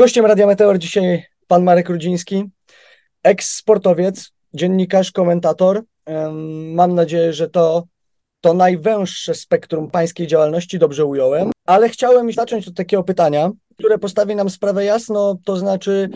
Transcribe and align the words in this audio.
Gościem 0.00 0.26
Radia 0.26 0.46
Meteor 0.46 0.78
dzisiaj 0.78 1.24
pan 1.46 1.62
Marek 1.62 1.88
Rudziński, 1.88 2.44
eks-sportowiec, 3.24 4.32
dziennikarz, 4.54 5.12
komentator. 5.12 5.82
Mam 6.74 6.94
nadzieję, 6.94 7.32
że 7.32 7.48
to, 7.48 7.84
to 8.40 8.54
najwęższe 8.54 9.34
spektrum 9.34 9.90
pańskiej 9.90 10.26
działalności, 10.26 10.78
dobrze 10.78 11.04
ująłem, 11.04 11.50
ale 11.66 11.88
chciałem 11.88 12.32
zacząć 12.32 12.68
od 12.68 12.74
takiego 12.74 13.02
pytania, 13.02 13.50
które 13.78 13.98
postawi 13.98 14.36
nam 14.36 14.50
sprawę 14.50 14.84
jasno, 14.84 15.38
to 15.44 15.56
znaczy, 15.56 16.08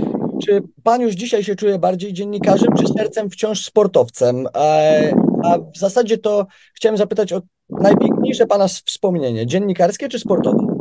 czy 0.47 0.63
pan 0.83 1.01
już 1.01 1.15
dzisiaj 1.15 1.45
się 1.45 1.55
czuje 1.55 1.79
bardziej 1.79 2.13
dziennikarzem, 2.13 2.69
czy 2.79 2.87
sercem 2.87 3.31
wciąż 3.31 3.65
sportowcem? 3.65 4.47
A 5.45 5.59
w 5.75 5.79
zasadzie 5.79 6.19
to 6.19 6.47
chciałem 6.75 6.97
zapytać 6.97 7.33
o 7.33 7.43
najpiękniejsze 7.71 8.47
pana 8.47 8.69
wspomnienie, 8.69 9.47
dziennikarskie 9.47 10.09
czy 10.09 10.19
sportowe? 10.19 10.74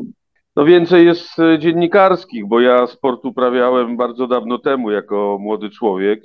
No 0.55 0.65
więcej 0.65 1.05
jest 1.05 1.39
e, 1.39 1.59
dziennikarskich, 1.59 2.47
bo 2.47 2.59
ja 2.59 2.87
sport 2.87 3.25
uprawiałem 3.25 3.97
bardzo 3.97 4.27
dawno 4.27 4.57
temu 4.59 4.91
jako 4.91 5.37
młody 5.41 5.69
człowiek. 5.69 6.23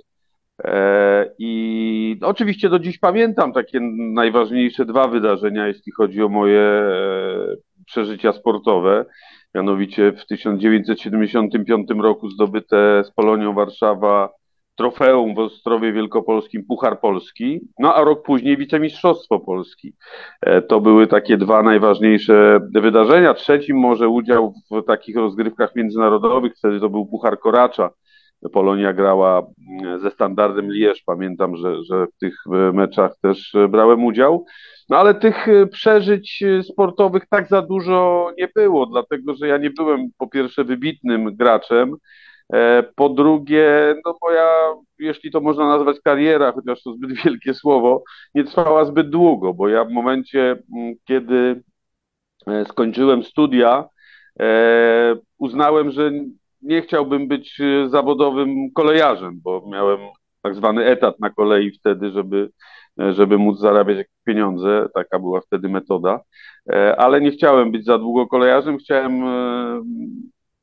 E, 0.65 1.31
I 1.39 2.19
oczywiście 2.23 2.69
do 2.69 2.79
dziś 2.79 2.99
pamiętam 2.99 3.53
takie 3.53 3.81
najważniejsze 3.99 4.85
dwa 4.85 5.09
wydarzenia, 5.09 5.67
jeśli 5.67 5.93
chodzi 5.93 6.23
o 6.23 6.29
moje 6.29 6.61
e, 6.61 7.57
przeżycia 7.87 8.33
sportowe. 8.33 9.05
Mianowicie 9.55 10.13
w 10.13 10.27
1975 10.27 11.91
roku 11.91 12.29
zdobyte 12.29 13.05
z 13.05 13.11
Polonią 13.11 13.55
Warszawa 13.55 14.38
trofeum 14.79 15.35
w 15.35 15.39
Ostrowie 15.39 15.93
Wielkopolskim 15.93 16.65
Puchar 16.65 17.01
Polski, 17.01 17.61
no 17.79 17.95
a 17.95 18.05
rok 18.05 18.23
później 18.23 18.57
wicemistrzostwo 18.57 19.41
Polski. 19.41 19.93
E, 20.41 20.63
to 20.63 20.81
były 20.81 21.07
takie 21.07 21.37
dwa 21.37 21.63
najważniejsze 21.63 22.61
wydarzenia. 22.75 23.35
Trzecim 23.35 23.79
może 23.79 24.09
udział 24.09 24.55
w 24.71 24.83
takich 24.83 25.17
rozgrywkach 25.17 25.75
międzynarodowych, 25.77 26.53
wtedy 26.57 26.81
to 26.81 26.91
był 26.91 27.07
Puchar 27.07 27.39
Koracza. 27.39 27.91
Polonia 28.53 28.93
grała 28.93 29.47
mm, 29.83 30.01
ze 30.01 30.11
standardem 30.11 30.73
Lierz. 30.73 31.03
Pamiętam, 31.07 31.57
że, 31.57 31.83
że 31.83 32.07
w 32.07 32.19
tych 32.21 32.35
e, 32.47 32.73
meczach 32.73 33.13
też 33.23 33.57
brałem 33.69 34.05
udział. 34.05 34.45
No 34.89 34.97
ale 34.97 35.15
tych 35.15 35.49
e, 35.49 35.67
przeżyć 35.67 36.45
sportowych 36.63 37.27
tak 37.31 37.49
za 37.49 37.63
dużo 37.63 38.31
nie 38.39 38.49
było, 38.55 38.87
dlatego 38.87 39.35
że 39.35 39.49
ja 39.49 39.57
nie 39.57 39.71
byłem 39.71 40.09
po 40.19 40.27
pierwsze 40.27 40.65
wybitnym 40.65 41.37
graczem, 41.37 41.97
E, 41.97 42.28
po 42.95 43.09
drugie, 43.09 43.95
no 44.05 44.15
moja, 44.23 44.49
jeśli 44.99 45.31
to 45.31 45.41
można 45.41 45.69
nazwać 45.69 45.97
kariera, 46.05 46.53
chociaż 46.53 46.83
to 46.83 46.93
zbyt 46.93 47.13
wielkie 47.25 47.55
słowo, 47.55 48.03
nie 48.35 48.45
trwała 48.45 48.85
zbyt 48.85 49.11
długo, 49.11 49.55
bo 49.55 49.69
ja 49.69 49.85
w 49.85 49.91
momencie, 49.91 50.63
mm, 50.77 50.95
kiedy 51.05 51.63
e, 52.47 52.65
skończyłem 52.65 53.25
studia, 53.25 53.89
e, 54.41 55.17
uznałem, 55.39 55.91
że 55.91 56.11
nie 56.63 56.83
chciałbym 56.83 57.29
być 57.29 57.63
zawodowym 57.87 58.73
kolejarzem, 58.75 59.41
bo 59.43 59.69
miałem 59.71 59.99
tak 60.43 60.55
zwany 60.55 60.85
etat 60.85 61.21
na 61.21 61.31
kolei 61.31 61.71
wtedy, 61.71 62.11
żeby, 62.11 62.51
żeby 62.99 63.39
móc 63.39 63.59
zarabiać 63.59 63.99
jakieś 63.99 64.15
pieniądze. 64.25 64.89
Taka 64.95 65.19
była 65.19 65.41
wtedy 65.41 65.69
metoda. 65.69 66.21
Ale 66.97 67.21
nie 67.21 67.31
chciałem 67.31 67.73
być 67.73 67.85
za 67.85 67.99
długo 67.99 68.27
kolejarzem, 68.27 68.79
chciałem 68.79 69.25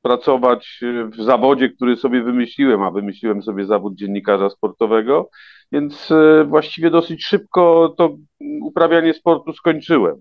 pracować 0.05 0.79
w 1.17 1.23
zawodzie, 1.23 1.69
który 1.69 1.95
sobie 1.95 2.23
wymyśliłem, 2.23 2.81
a 2.81 2.91
wymyśliłem 2.91 3.43
sobie 3.43 3.65
zawód 3.65 3.95
dziennikarza 3.95 4.49
sportowego, 4.49 5.29
więc 5.71 6.11
e, 6.11 6.43
właściwie 6.43 6.89
dosyć 6.89 7.25
szybko 7.25 7.93
to 7.97 8.15
uprawianie 8.61 9.13
sportu 9.13 9.53
skończyłem. 9.53 10.15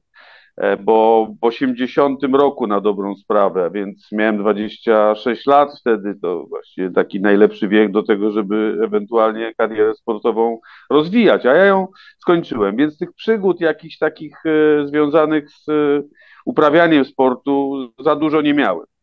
E, 0.57 0.77
bo 0.77 1.27
w 1.41 1.45
80 1.45 2.23
roku 2.33 2.67
na 2.67 2.81
dobrą 2.81 3.17
sprawę, 3.17 3.71
więc 3.75 4.09
miałem 4.13 4.39
26 4.39 5.47
lat 5.47 5.79
wtedy, 5.81 6.15
to 6.23 6.45
właściwie 6.49 6.91
taki 6.91 7.21
najlepszy 7.21 7.69
wiek 7.69 7.93
do 7.93 8.03
tego, 8.03 8.31
żeby 8.31 8.79
ewentualnie 8.85 9.55
karierę 9.55 9.95
sportową 9.95 10.59
rozwijać, 10.91 11.47
a 11.47 11.55
ja 11.55 11.65
ją 11.65 11.87
skończyłem, 12.19 12.77
więc 12.77 12.99
tych 12.99 13.13
przygód 13.13 13.61
jakichś 13.61 13.99
takich 13.99 14.37
e, 14.47 14.87
związanych 14.87 15.51
z 15.51 15.67
uprawianiem 16.45 17.05
sportu 17.05 17.75
za 17.99 18.17
dużo 18.17 18.41
nie 18.41 18.55
miałem. 18.55 18.94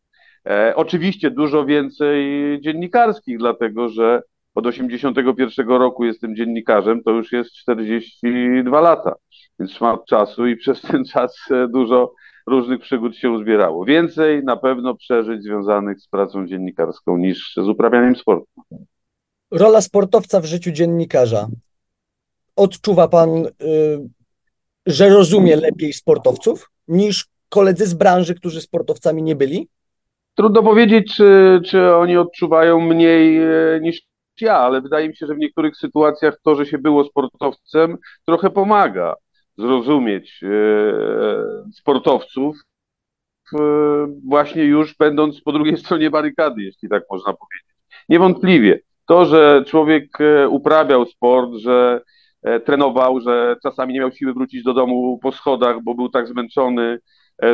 E, 0.47 0.73
oczywiście 0.75 1.31
dużo 1.31 1.65
więcej 1.65 2.21
dziennikarskich, 2.61 3.37
dlatego 3.37 3.89
że 3.89 4.21
od 4.55 4.65
81 4.65 5.67
roku 5.67 6.05
jestem 6.05 6.35
dziennikarzem, 6.35 7.03
to 7.03 7.11
już 7.11 7.31
jest 7.31 7.53
42 7.53 8.81
lata, 8.81 9.15
więc 9.59 9.71
szmat 9.71 10.05
czasu 10.05 10.47
i 10.47 10.57
przez 10.61 10.81
ten 10.81 11.05
czas 11.05 11.35
dużo 11.69 12.13
różnych 12.47 12.81
przygód 12.81 13.15
się 13.17 13.31
uzbierało. 13.31 13.85
Więcej 13.85 14.43
na 14.43 14.57
pewno 14.57 14.95
przeżyć 14.95 15.43
związanych 15.43 15.99
z 15.99 16.07
pracą 16.07 16.47
dziennikarską 16.47 17.17
niż 17.17 17.53
z 17.55 17.67
uprawianiem 17.67 18.15
sportu. 18.15 18.61
Rola 19.51 19.81
sportowca 19.81 20.41
w 20.41 20.45
życiu 20.45 20.71
dziennikarza. 20.71 21.47
Odczuwa 22.55 23.07
pan, 23.07 23.29
y, 23.45 23.49
że 24.85 25.09
rozumie 25.09 25.55
lepiej 25.55 25.93
sportowców 25.93 26.69
niż 26.87 27.27
koledzy 27.49 27.87
z 27.87 27.93
branży, 27.93 28.35
którzy 28.35 28.61
sportowcami 28.61 29.23
nie 29.23 29.35
byli? 29.35 29.67
Trudno 30.41 30.63
powiedzieć, 30.63 31.15
czy, 31.15 31.61
czy 31.65 31.95
oni 31.95 32.17
odczuwają 32.17 32.79
mniej 32.79 33.37
e, 33.37 33.79
niż 33.81 34.01
ja, 34.41 34.57
ale 34.57 34.81
wydaje 34.81 35.09
mi 35.09 35.15
się, 35.15 35.27
że 35.27 35.35
w 35.35 35.37
niektórych 35.37 35.77
sytuacjach 35.77 36.37
to, 36.43 36.55
że 36.55 36.65
się 36.65 36.77
było 36.77 37.03
sportowcem, 37.03 37.97
trochę 38.25 38.49
pomaga 38.49 39.15
zrozumieć 39.57 40.43
e, 40.43 40.47
sportowców, 41.73 42.57
e, 43.53 43.57
właśnie 44.27 44.63
już 44.63 44.97
będąc 44.97 45.41
po 45.41 45.51
drugiej 45.51 45.77
stronie 45.83 46.09
barykady, 46.09 46.61
jeśli 46.61 46.89
tak 46.89 47.03
można 47.11 47.33
powiedzieć. 47.33 47.75
Niewątpliwie 48.09 48.79
to, 49.07 49.25
że 49.25 49.63
człowiek 49.67 50.17
uprawiał 50.49 51.05
sport, 51.05 51.51
że 51.53 52.01
trenował, 52.65 53.19
że 53.19 53.55
czasami 53.63 53.93
nie 53.93 53.99
miał 53.99 54.11
siły 54.11 54.33
wrócić 54.33 54.63
do 54.63 54.73
domu 54.73 55.19
po 55.21 55.31
schodach, 55.31 55.83
bo 55.83 55.95
był 55.95 56.09
tak 56.09 56.27
zmęczony, 56.27 56.99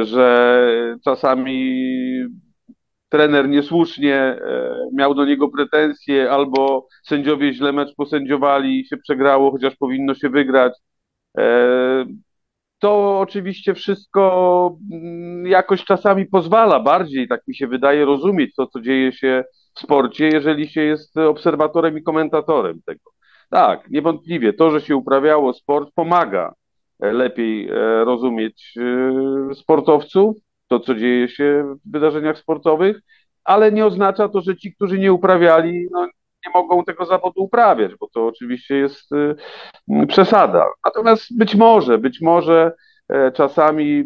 że 0.03 0.97
czasami 1.03 1.83
trener 3.09 3.49
niesłusznie 3.49 4.15
e, 4.15 4.75
miał 4.93 5.15
do 5.15 5.25
niego 5.25 5.49
pretensje, 5.49 6.31
albo 6.31 6.87
sędziowie 7.03 7.53
źle 7.53 7.71
mecz 7.71 7.95
posędziowali 7.95 8.79
i 8.79 8.85
się 8.85 8.97
przegrało, 8.97 9.51
chociaż 9.51 9.75
powinno 9.75 10.15
się 10.15 10.29
wygrać. 10.29 10.73
E, 11.37 12.05
to 12.79 13.19
oczywiście 13.19 13.73
wszystko 13.73 14.77
mm, 14.91 15.47
jakoś 15.47 15.83
czasami 15.85 16.25
pozwala 16.25 16.79
bardziej, 16.79 17.27
tak 17.27 17.41
mi 17.47 17.55
się 17.55 17.67
wydaje, 17.67 18.05
rozumieć 18.05 18.55
to, 18.55 18.67
co 18.67 18.81
dzieje 18.81 19.11
się 19.11 19.43
w 19.75 19.79
sporcie, 19.79 20.27
jeżeli 20.27 20.69
się 20.69 20.81
jest 20.81 21.17
obserwatorem 21.17 21.97
i 21.97 22.03
komentatorem 22.03 22.81
tego. 22.85 23.11
Tak, 23.49 23.89
niewątpliwie 23.89 24.53
to, 24.53 24.71
że 24.71 24.81
się 24.81 24.95
uprawiało 24.95 25.53
sport, 25.53 25.89
pomaga 25.95 26.53
e, 26.99 27.13
lepiej 27.13 27.69
rozumieć 28.05 28.73
sportowców, 29.53 30.37
to, 30.67 30.79
co 30.79 30.95
dzieje 30.95 31.29
się 31.29 31.75
w 31.85 31.91
wydarzeniach 31.91 32.37
sportowych, 32.37 33.01
ale 33.43 33.71
nie 33.71 33.85
oznacza 33.85 34.29
to, 34.29 34.41
że 34.41 34.57
ci, 34.57 34.75
którzy 34.75 34.99
nie 34.99 35.13
uprawiali, 35.13 35.87
no, 35.91 36.05
nie 36.45 36.51
mogą 36.53 36.83
tego 36.83 37.05
zawodu 37.05 37.43
uprawiać, 37.43 37.91
bo 37.99 38.07
to 38.13 38.27
oczywiście 38.27 38.75
jest 38.75 39.11
y, 39.11 40.05
przesada. 40.07 40.65
Natomiast 40.85 41.37
być 41.37 41.55
może, 41.55 41.97
być 41.97 42.21
może 42.21 42.71
e, 43.09 43.31
czasami 43.31 44.03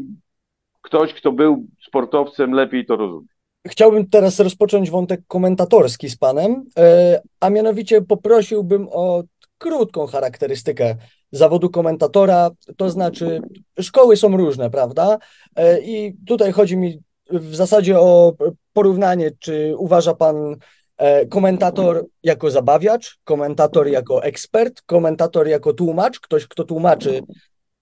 ktoś, 0.81 1.13
kto 1.13 1.31
był 1.31 1.65
sportowcem, 1.87 2.51
lepiej 2.51 2.85
to 2.85 2.95
rozumie. 2.95 3.27
Chciałbym 3.67 4.09
teraz 4.09 4.39
rozpocząć 4.39 4.91
wątek 4.91 5.21
komentatorski 5.27 6.09
z 6.09 6.17
panem, 6.17 6.65
e, 6.77 7.21
a 7.39 7.49
mianowicie 7.49 8.01
poprosiłbym 8.01 8.87
o 8.91 9.23
krótką 9.61 10.07
charakterystykę 10.07 10.95
zawodu 11.31 11.69
komentatora, 11.69 12.49
to 12.77 12.89
znaczy 12.89 13.41
szkoły 13.79 14.17
są 14.17 14.37
różne, 14.37 14.69
prawda? 14.69 15.17
E, 15.55 15.81
I 15.81 16.15
tutaj 16.27 16.51
chodzi 16.51 16.77
mi 16.77 16.99
w 17.29 17.55
zasadzie 17.55 17.99
o 17.99 18.33
porównanie, 18.73 19.31
czy 19.39 19.73
uważa 19.77 20.13
pan 20.13 20.55
e, 20.97 21.25
komentator 21.25 22.05
jako 22.23 22.51
zabawiacz, 22.51 23.19
komentator 23.23 23.87
jako 23.87 24.23
ekspert, 24.23 24.81
komentator 24.81 25.47
jako 25.47 25.73
tłumacz, 25.73 26.19
ktoś, 26.19 26.47
kto 26.47 26.63
tłumaczy 26.63 27.21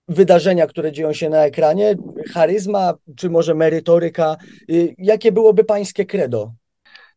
wydarzenia, 0.07 0.67
które 0.67 0.91
dzieją 0.91 1.13
się 1.13 1.29
na 1.29 1.45
ekranie, 1.45 1.95
charyzma, 2.33 2.93
czy 3.15 3.29
może 3.29 3.55
merytoryka. 3.55 4.37
Jakie 4.97 5.31
byłoby 5.31 5.63
pańskie 5.63 6.05
credo? 6.05 6.51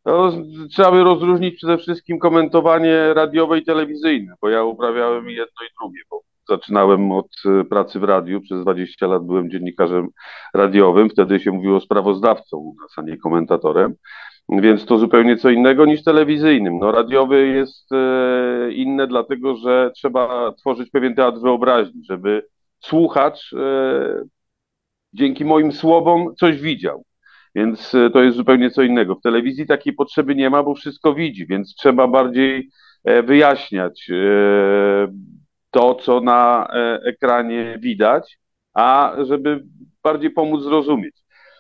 No, 0.05 0.33
trzeba 0.71 0.91
by 0.91 1.05
rozróżnić 1.05 1.57
przede 1.57 1.79
wszystkim 1.79 2.19
komentowanie 2.19 3.15
radiowe 3.15 3.59
i 3.59 3.65
telewizyjne, 3.65 4.35
bo 4.41 4.49
ja 4.49 4.65
uprawiałem 4.65 5.31
jedno 5.31 5.63
i 5.67 5.75
drugie, 5.81 6.01
bo 6.11 6.23
zaczynałem 6.49 7.13
od 7.13 7.29
e, 7.47 7.65
pracy 7.65 8.01
w 8.01 8.05
radiu, 8.05 8.41
przez 8.41 8.63
20 8.63 9.07
lat 9.07 9.27
byłem 9.27 9.51
dziennikarzem 9.51 10.09
radiowym, 10.55 11.11
wtedy 11.11 11.41
się 11.41 11.53
mówiło 11.53 11.81
sprawozdawcą 11.81 12.57
u 12.57 12.75
nas, 12.83 12.93
a 12.97 13.03
nie 13.03 13.17
komentatorem, 13.17 13.95
więc 14.49 14.87
to 14.87 14.99
zupełnie 14.99 15.37
co 15.37 15.51
innego 15.51 15.87
niż 15.87 16.05
telewizyjnym. 16.05 16.79
No, 16.79 16.93
radiowy 16.93 17.47
jest 17.47 17.93
e, 17.93 18.73
inne, 18.73 19.07
dlatego 19.07 19.57
że 19.57 19.91
trzeba 19.95 20.53
tworzyć 20.53 20.91
pewien 20.91 21.15
teatr 21.15 21.39
wyobraźni, 21.39 22.05
żeby 22.05 22.47
słuchacz 22.81 23.53
e, 23.53 24.23
dzięki 25.13 25.45
moim 25.45 25.73
słowom 25.73 26.35
coś 26.37 26.61
widział. 26.61 27.05
Więc 27.55 27.95
e, 27.95 28.11
to 28.11 28.23
jest 28.23 28.37
zupełnie 28.37 28.71
co 28.71 28.83
innego. 28.83 29.15
W 29.15 29.23
telewizji 29.23 29.67
takiej 29.67 29.93
potrzeby 29.93 30.35
nie 30.35 30.51
ma, 30.51 30.63
bo 30.63 30.75
wszystko 30.75 31.15
widzi, 31.15 31.47
więc 31.47 31.75
trzeba 31.75 32.09
bardziej 32.09 32.71
e, 33.05 33.23
wyjaśniać 33.23 34.11
e, 34.11 35.13
to, 35.71 35.95
co 35.95 36.21
na 36.21 36.69
ekranie 37.05 37.79
widać, 37.81 38.39
a 38.75 39.17
żeby 39.23 39.65
bardziej 40.03 40.31
pomóc 40.31 40.63
zrozumieć. 40.63 41.17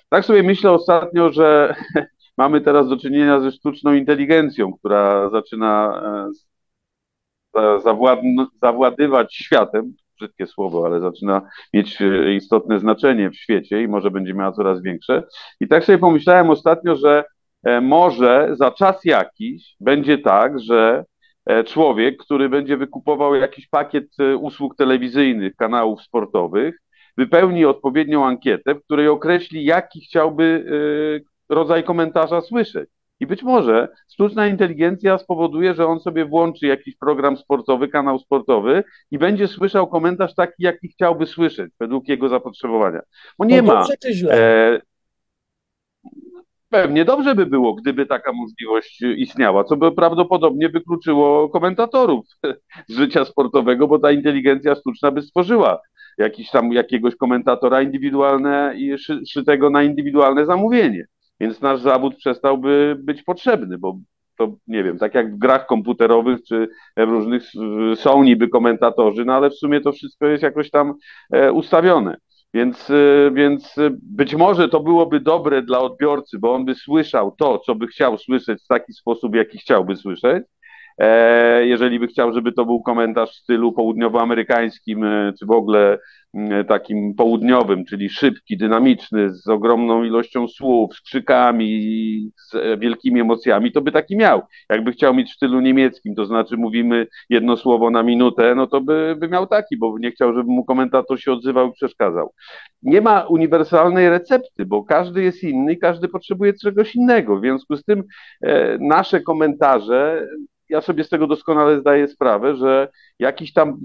Tak 0.09 0.25
sobie 0.25 0.43
myślę 0.43 0.71
ostatnio, 0.71 1.33
że 1.33 1.75
mamy 2.38 2.61
teraz 2.61 2.88
do 2.88 2.97
czynienia 2.97 3.41
ze 3.41 3.53
sztuczną 3.53 3.95
inteligencją, 3.95 4.73
która 4.73 5.31
zaczyna 5.31 6.03
zawładywać 8.61 9.35
światem, 9.35 9.95
brzydkie 10.23 10.47
słowo, 10.47 10.87
ale 10.87 11.01
zaczyna 11.01 11.43
mieć 11.75 12.03
e, 12.03 12.35
istotne 12.35 12.79
znaczenie 12.79 13.31
w 13.31 13.37
świecie 13.37 13.83
i 13.83 13.89
może 13.89 14.11
będzie 14.11 14.35
miała 14.35 14.53
coraz 14.53 14.83
większe. 14.83 15.23
I 15.61 15.69
tak 15.69 15.85
sobie 15.85 15.99
pomyślałem 15.99 16.51
ostatnio, 16.51 16.97
że 16.97 17.25
e, 17.65 17.81
może 17.81 18.49
za 18.53 18.71
czas 18.71 19.05
jakiś 19.05 19.77
będzie 19.81 20.19
tak, 20.19 20.61
że 20.61 21.05
e, 21.47 21.65
człowiek, 21.65 22.17
który 22.17 22.49
będzie 22.49 22.77
wykupował 22.77 23.35
jakiś 23.35 23.69
pakiet 23.69 24.09
usług 24.41 24.77
telewizyjnych, 24.77 25.57
kanałów 25.57 26.03
sportowych, 26.03 26.75
wypełni 27.17 27.65
odpowiednią 27.65 28.27
ankietę, 28.27 28.75
w 28.75 28.85
której 28.85 29.09
określi, 29.09 29.65
jaki 29.65 30.01
chciałby 30.01 30.65
rodzaj 31.49 31.85
komentarza 31.85 32.41
słyszeć. 32.41 32.89
I 33.23 33.27
być 33.27 33.43
może 33.43 33.89
sztuczna 34.13 34.47
inteligencja 34.47 35.19
spowoduje, 35.19 35.75
że 35.75 35.87
on 35.87 36.01
sobie 36.01 36.25
włączy 36.25 36.67
jakiś 36.67 36.97
program 36.97 37.37
sportowy, 37.37 37.89
kanał 37.89 38.19
sportowy 38.19 38.85
i 39.11 39.19
będzie 39.19 39.49
słyszał 39.49 39.87
komentarz 39.87 40.35
taki, 40.35 40.63
jaki 40.63 40.89
chciałby 40.89 41.27
słyszeć 41.27 41.73
według 41.81 42.09
jego 42.09 42.29
zapotrzebowania. 42.29 43.01
Bo 43.39 43.45
nie 43.45 43.63
no 43.63 43.75
ma. 43.75 43.87
E, 44.31 44.81
pewnie 46.69 47.05
dobrze 47.05 47.35
by 47.35 47.47
było, 47.47 47.75
gdyby 47.75 48.07
taka 48.07 48.33
możliwość 48.33 49.03
istniała, 49.17 49.65
co 49.65 49.77
by 49.77 49.93
prawdopodobnie 49.93 50.69
wykluczyło 50.69 51.49
komentatorów 51.49 52.27
z 52.89 52.97
życia 52.97 53.25
sportowego, 53.25 53.89
bo 53.89 53.99
ta 53.99 54.13
inteligencja 54.13 54.75
sztuczna 54.75 55.11
by 55.11 55.23
stworzyła 55.23 55.81
jakiś 56.19 56.51
tam 56.51 56.73
jakiegoś 56.73 57.17
komentatora 57.17 57.83
indywidualne 57.83 58.75
i 58.77 58.97
szytego 59.27 59.71
na 59.71 59.83
indywidualne 59.83 60.47
zamówienie 60.47 61.07
więc 61.43 61.61
nasz 61.61 61.81
zawód 61.81 62.17
przestałby 62.17 62.97
być 62.99 63.23
potrzebny, 63.23 63.79
bo 63.79 63.97
to 64.39 64.53
nie 64.67 64.85
wiem, 64.85 64.99
tak 64.99 65.15
jak 65.15 65.35
w 65.35 65.39
grach 65.39 65.67
komputerowych 65.67 66.39
czy 66.49 66.69
różnych 66.97 67.43
są 67.94 68.23
niby 68.23 68.49
komentatorzy, 68.49 69.25
no 69.25 69.35
ale 69.35 69.50
w 69.50 69.55
sumie 69.55 69.81
to 69.81 69.93
wszystko 69.93 70.27
jest 70.27 70.43
jakoś 70.43 70.71
tam 70.71 70.94
e, 71.33 71.53
ustawione. 71.53 72.17
Więc, 72.55 72.91
e, 72.91 73.31
więc 73.35 73.77
być 74.03 74.35
może 74.35 74.69
to 74.69 74.81
byłoby 74.81 75.21
dobre 75.21 75.62
dla 75.62 75.81
odbiorcy, 75.81 76.39
bo 76.39 76.55
on 76.55 76.65
by 76.65 76.75
słyszał 76.75 77.35
to, 77.39 77.59
co 77.59 77.75
by 77.75 77.87
chciał 77.87 78.19
słyszeć 78.19 78.62
w 78.62 78.67
taki 78.67 78.93
sposób, 78.93 79.35
jaki 79.35 79.59
chciałby 79.59 79.97
słyszeć. 79.97 80.45
E, 81.02 81.66
jeżeli 81.66 82.00
by 82.00 82.06
chciał, 82.06 82.32
żeby 82.32 82.52
to 82.52 82.64
był 82.64 82.82
komentarz 82.82 83.31
w 83.31 83.43
stylu 83.43 83.72
południowoamerykańskim, 83.72 85.04
czy 85.38 85.46
w 85.46 85.50
ogóle 85.50 85.99
E, 86.34 86.64
takim 86.64 87.14
południowym, 87.14 87.84
czyli 87.84 88.10
szybki, 88.10 88.56
dynamiczny, 88.56 89.34
z 89.34 89.49
ogromną 89.49 90.04
ilością 90.04 90.49
słów, 90.49 90.94
z 90.94 91.00
krzykami, 91.00 92.31
z 92.37 92.54
e, 92.54 92.76
wielkimi 92.76 93.20
emocjami, 93.20 93.72
to 93.72 93.82
by 93.82 93.93
taki 93.93 94.16
miał. 94.16 94.43
Jakby 94.70 94.93
chciał 94.93 95.14
mieć 95.14 95.31
w 95.31 95.34
stylu 95.34 95.60
niemieckim, 95.60 96.14
to 96.14 96.26
znaczy 96.26 96.56
mówimy 96.56 97.06
jedno 97.31 97.56
słowo 97.56 97.90
na 97.90 98.02
minutę, 98.02 98.54
no 98.54 98.66
to 98.66 98.81
by, 98.81 99.16
by 99.19 99.28
miał 99.28 99.46
taki, 99.46 99.76
bo 99.76 99.99
nie 99.99 100.10
chciał, 100.10 100.34
żeby 100.34 100.50
mu 100.50 100.64
komentator 100.64 101.20
się 101.20 101.32
odzywał 101.32 101.69
i 101.69 101.72
przeszkadzał. 101.72 102.32
Nie 102.82 103.00
ma 103.00 103.20
uniwersalnej 103.20 104.10
recepty, 104.10 104.66
bo 104.66 104.84
każdy 104.84 105.22
jest 105.22 105.43
inny 105.43 105.72
i 105.72 105.78
każdy 105.78 106.08
potrzebuje 106.08 106.52
czegoś 106.52 106.94
innego. 106.94 107.37
W 107.37 107.40
związku 107.40 107.76
z 107.76 107.84
tym 107.84 108.04
e, 108.43 108.78
nasze 108.81 109.20
komentarze 109.20 110.28
ja 110.73 110.81
sobie 110.81 111.05
z 111.05 111.09
tego 111.09 111.27
doskonale 111.27 111.81
zdaję 111.81 112.09
sprawę, 112.09 112.57
że 112.57 112.89
jakiś 113.19 113.53
tam 113.53 113.79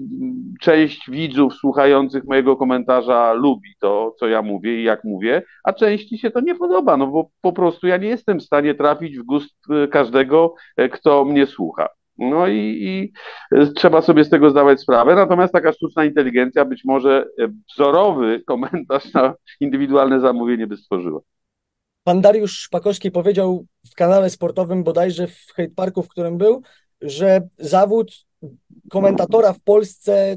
część 0.60 1.10
widzów 1.10 1.54
słuchających 1.54 2.24
mojego 2.24 2.56
komentarza 2.56 3.32
lubi 3.32 3.70
to, 3.80 4.14
co 4.18 4.28
ja 4.28 4.42
mówię 4.42 4.80
i 4.80 4.84
jak 4.84 5.04
mówię, 5.04 5.42
a 5.64 5.72
części 5.72 6.18
się 6.18 6.30
to 6.30 6.40
nie 6.40 6.54
podoba, 6.54 6.96
no 6.96 7.06
bo 7.06 7.30
po 7.40 7.52
prostu 7.52 7.86
ja 7.86 7.96
nie 7.96 8.08
jestem 8.08 8.38
w 8.38 8.42
stanie 8.42 8.74
trafić 8.74 9.18
w 9.18 9.22
gust 9.22 9.54
e, 9.70 9.88
każdego, 9.88 10.54
e, 10.76 10.88
kto 10.88 11.24
mnie 11.24 11.46
słucha. 11.46 11.88
No 12.18 12.46
i, 12.46 12.78
i, 12.80 13.12
e, 13.52 13.66
trzeba 13.66 14.02
sobie 14.02 14.24
z 14.24 14.30
tego 14.30 14.50
zdawać 14.50 14.80
sprawę. 14.80 15.14
Natomiast 15.14 15.52
taka 15.52 15.72
sztuczna 15.72 16.04
inteligencja 16.04 16.64
być 16.64 16.84
może 16.84 17.26
wzorowy 17.74 18.42
komentarz 18.46 19.14
na 19.14 19.34
indywidualne 19.60 20.20
zamówienie 20.20 20.66
by 20.66 20.76
stworzyła. 20.76 21.20
Pan 22.08 22.20
Dariusz 22.20 22.58
Szpakowski 22.58 23.10
powiedział 23.10 23.66
w 23.90 23.94
kanale 23.94 24.30
sportowym 24.30 24.84
bodajże 24.84 25.26
w 25.26 25.52
Hate 25.56 25.74
Parku, 25.76 26.02
w 26.02 26.08
którym 26.08 26.38
był, 26.38 26.62
że 27.00 27.40
zawód 27.58 28.12
komentatora 28.90 29.52
w 29.52 29.62
Polsce 29.62 30.36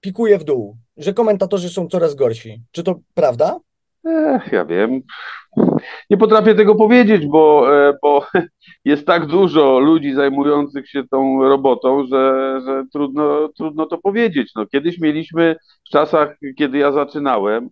pikuje 0.00 0.38
w 0.38 0.44
dół, 0.44 0.76
że 0.96 1.14
komentatorzy 1.14 1.68
są 1.68 1.88
coraz 1.88 2.14
gorsi. 2.14 2.62
Czy 2.72 2.82
to 2.82 2.94
prawda? 3.14 3.60
Ech, 4.06 4.52
ja 4.52 4.64
wiem. 4.64 5.00
Nie 6.10 6.16
potrafię 6.16 6.54
tego 6.54 6.74
powiedzieć, 6.74 7.26
bo, 7.26 7.74
e, 7.88 7.92
bo 8.02 8.26
jest 8.84 9.06
tak 9.06 9.26
dużo 9.26 9.78
ludzi 9.78 10.14
zajmujących 10.14 10.88
się 10.88 11.02
tą 11.10 11.42
robotą, 11.42 12.06
że, 12.06 12.60
że 12.66 12.84
trudno, 12.92 13.48
trudno 13.48 13.86
to 13.86 13.98
powiedzieć. 13.98 14.52
No, 14.56 14.66
kiedyś 14.66 14.98
mieliśmy, 15.00 15.56
w 15.86 15.90
czasach, 15.90 16.36
kiedy 16.58 16.78
ja 16.78 16.92
zaczynałem, 16.92 17.70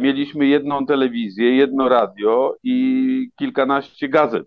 mieliśmy 0.00 0.46
jedną 0.46 0.86
telewizję, 0.86 1.56
jedno 1.56 1.88
radio 1.88 2.56
i 2.62 3.28
kilkanaście 3.38 4.08
gazet 4.08 4.46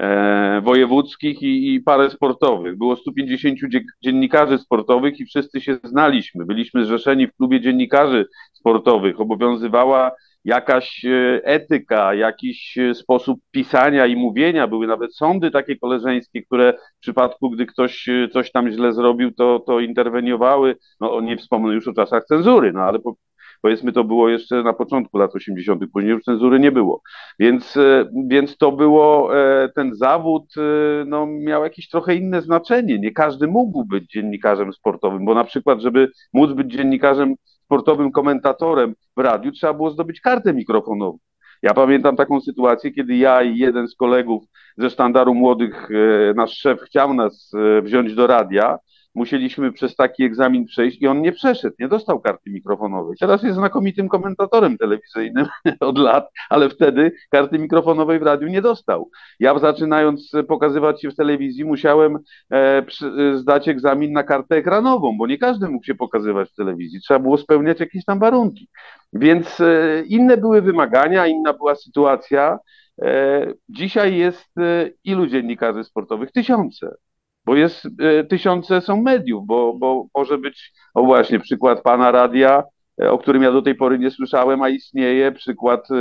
e, 0.00 0.60
wojewódzkich 0.60 1.42
i, 1.42 1.74
i, 1.74 1.80
parę 1.80 2.10
sportowych. 2.10 2.78
Było 2.78 2.96
150 2.96 3.58
dziennikarzy 4.04 4.58
sportowych 4.58 5.20
i 5.20 5.24
wszyscy 5.24 5.60
się 5.60 5.78
znaliśmy. 5.84 6.46
Byliśmy 6.46 6.84
zrzeszeni 6.84 7.26
w 7.26 7.36
klubie 7.36 7.60
dziennikarzy 7.60 8.26
sportowych. 8.52 9.20
Obowiązywała 9.20 10.10
jakaś 10.44 11.04
e, 11.04 11.40
etyka, 11.44 12.14
jakiś 12.14 12.78
sposób 12.94 13.40
pisania 13.50 14.06
i 14.06 14.16
mówienia. 14.16 14.66
Były 14.66 14.86
nawet 14.86 15.16
sądy 15.16 15.50
takie 15.50 15.76
koleżeńskie, 15.76 16.42
które 16.42 16.72
w 16.98 17.00
przypadku, 17.00 17.50
gdy 17.50 17.66
ktoś 17.66 18.08
coś 18.32 18.52
tam 18.52 18.70
źle 18.70 18.92
zrobił, 18.92 19.32
to, 19.32 19.58
to 19.66 19.80
interweniowały. 19.80 20.76
No 21.00 21.20
nie 21.20 21.36
wspomnę 21.36 21.74
już 21.74 21.88
o 21.88 21.92
czasach 21.92 22.24
cenzury, 22.24 22.72
no 22.72 22.80
ale 22.80 22.98
po, 22.98 23.14
Powiedzmy, 23.62 23.92
to 23.92 24.04
było 24.04 24.28
jeszcze 24.28 24.62
na 24.62 24.72
początku 24.72 25.18
lat 25.18 25.34
80., 25.34 25.82
później 25.92 26.12
już 26.12 26.22
cenzury 26.22 26.60
nie 26.60 26.72
było. 26.72 27.02
Więc, 27.38 27.76
e, 27.76 28.10
więc 28.28 28.56
to 28.56 28.72
było, 28.72 29.38
e, 29.38 29.68
ten 29.68 29.94
zawód 29.94 30.54
e, 30.56 31.04
no, 31.04 31.26
miał 31.26 31.64
jakieś 31.64 31.88
trochę 31.88 32.14
inne 32.14 32.42
znaczenie. 32.42 32.98
Nie 32.98 33.12
każdy 33.12 33.46
mógł 33.46 33.84
być 33.84 34.10
dziennikarzem 34.10 34.72
sportowym, 34.72 35.24
bo 35.24 35.34
na 35.34 35.44
przykład, 35.44 35.80
żeby 35.80 36.10
móc 36.32 36.52
być 36.52 36.72
dziennikarzem 36.72 37.34
sportowym, 37.64 38.12
komentatorem 38.12 38.94
w 39.16 39.20
radiu, 39.20 39.52
trzeba 39.52 39.74
było 39.74 39.90
zdobyć 39.90 40.20
kartę 40.20 40.54
mikrofonową. 40.54 41.18
Ja 41.62 41.74
pamiętam 41.74 42.16
taką 42.16 42.40
sytuację, 42.40 42.90
kiedy 42.90 43.16
ja 43.16 43.42
i 43.42 43.58
jeden 43.58 43.88
z 43.88 43.94
kolegów 43.94 44.44
ze 44.76 44.90
sztandaru 44.90 45.34
młodych, 45.34 45.88
nasz 46.36 46.56
szef 46.56 46.80
chciał 46.80 47.14
nas 47.14 47.52
wziąć 47.82 48.14
do 48.14 48.26
radia, 48.26 48.78
musieliśmy 49.14 49.72
przez 49.72 49.96
taki 49.96 50.24
egzamin 50.24 50.66
przejść 50.66 51.02
i 51.02 51.06
on 51.06 51.22
nie 51.22 51.32
przeszedł, 51.32 51.76
nie 51.78 51.88
dostał 51.88 52.20
karty 52.20 52.50
mikrofonowej. 52.50 53.16
Teraz 53.20 53.42
jest 53.42 53.56
znakomitym 53.56 54.08
komentatorem 54.08 54.78
telewizyjnym 54.78 55.46
od 55.80 55.98
lat, 55.98 56.30
ale 56.50 56.68
wtedy 56.68 57.12
karty 57.30 57.58
mikrofonowej 57.58 58.18
w 58.18 58.22
radiu 58.22 58.48
nie 58.48 58.62
dostał. 58.62 59.10
Ja 59.40 59.58
zaczynając 59.58 60.32
pokazywać 60.48 61.02
się 61.02 61.10
w 61.10 61.16
telewizji 61.16 61.64
musiałem 61.64 62.18
e, 62.50 62.82
przy, 62.82 63.38
zdać 63.38 63.68
egzamin 63.68 64.12
na 64.12 64.22
kartę 64.22 64.56
ekranową, 64.56 65.16
bo 65.18 65.26
nie 65.26 65.38
każdy 65.38 65.68
mógł 65.68 65.86
się 65.86 65.94
pokazywać 65.94 66.50
w 66.50 66.54
telewizji. 66.54 67.00
Trzeba 67.00 67.20
było 67.20 67.38
spełniać 67.38 67.80
jakieś 67.80 68.04
tam 68.04 68.18
warunki. 68.18 68.68
Więc 69.12 69.60
e, 69.60 70.02
inne 70.06 70.36
były 70.36 70.62
wymagania, 70.62 71.26
inna 71.26 71.52
była 71.52 71.74
sytuacja. 71.74 72.58
E, 73.02 73.46
dzisiaj 73.68 74.16
jest 74.16 74.58
e, 74.58 74.90
ilu 75.04 75.26
dziennikarzy 75.26 75.84
sportowych? 75.84 76.32
Tysiące 76.32 76.96
bo 77.44 77.56
jest 77.56 77.88
e, 78.00 78.24
tysiące 78.24 78.80
są 78.80 79.02
mediów, 79.02 79.46
bo, 79.46 79.74
bo 79.74 80.06
może 80.14 80.38
być, 80.38 80.72
o 80.94 81.02
właśnie, 81.02 81.40
przykład 81.40 81.82
pana 81.82 82.10
radia, 82.10 82.62
e, 83.02 83.10
o 83.10 83.18
którym 83.18 83.42
ja 83.42 83.52
do 83.52 83.62
tej 83.62 83.74
pory 83.74 83.98
nie 83.98 84.10
słyszałem, 84.10 84.62
a 84.62 84.68
istnieje 84.68 85.32
przykład 85.32 85.88
e, 85.90 85.94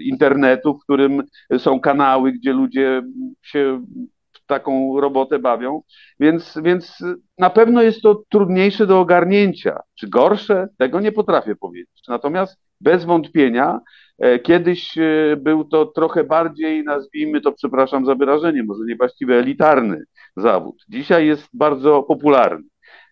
internetu, 0.00 0.74
w 0.74 0.82
którym 0.82 1.22
są 1.58 1.80
kanały, 1.80 2.32
gdzie 2.32 2.52
ludzie 2.52 3.02
się 3.42 3.84
w 4.32 4.46
taką 4.46 5.00
robotę 5.00 5.38
bawią, 5.38 5.82
więc, 6.20 6.58
więc 6.62 6.98
na 7.38 7.50
pewno 7.50 7.82
jest 7.82 8.02
to 8.02 8.22
trudniejsze 8.28 8.86
do 8.86 9.00
ogarnięcia. 9.00 9.80
Czy 9.94 10.08
gorsze? 10.08 10.68
Tego 10.78 11.00
nie 11.00 11.12
potrafię 11.12 11.56
powiedzieć. 11.56 12.02
Natomiast 12.08 12.60
bez 12.80 13.04
wątpienia 13.04 13.80
kiedyś 14.42 14.98
e, 14.98 15.36
był 15.36 15.64
to 15.64 15.86
trochę 15.86 16.24
bardziej, 16.24 16.84
nazwijmy 16.84 17.40
to, 17.40 17.52
przepraszam 17.52 18.06
za 18.06 18.14
wyrażenie, 18.14 18.62
może 18.62 18.84
niewłaściwie 18.84 19.38
elitarny 19.38 20.04
zawód. 20.36 20.84
Dzisiaj 20.88 21.26
jest 21.26 21.48
bardzo 21.52 22.02
popularny. 22.02 22.68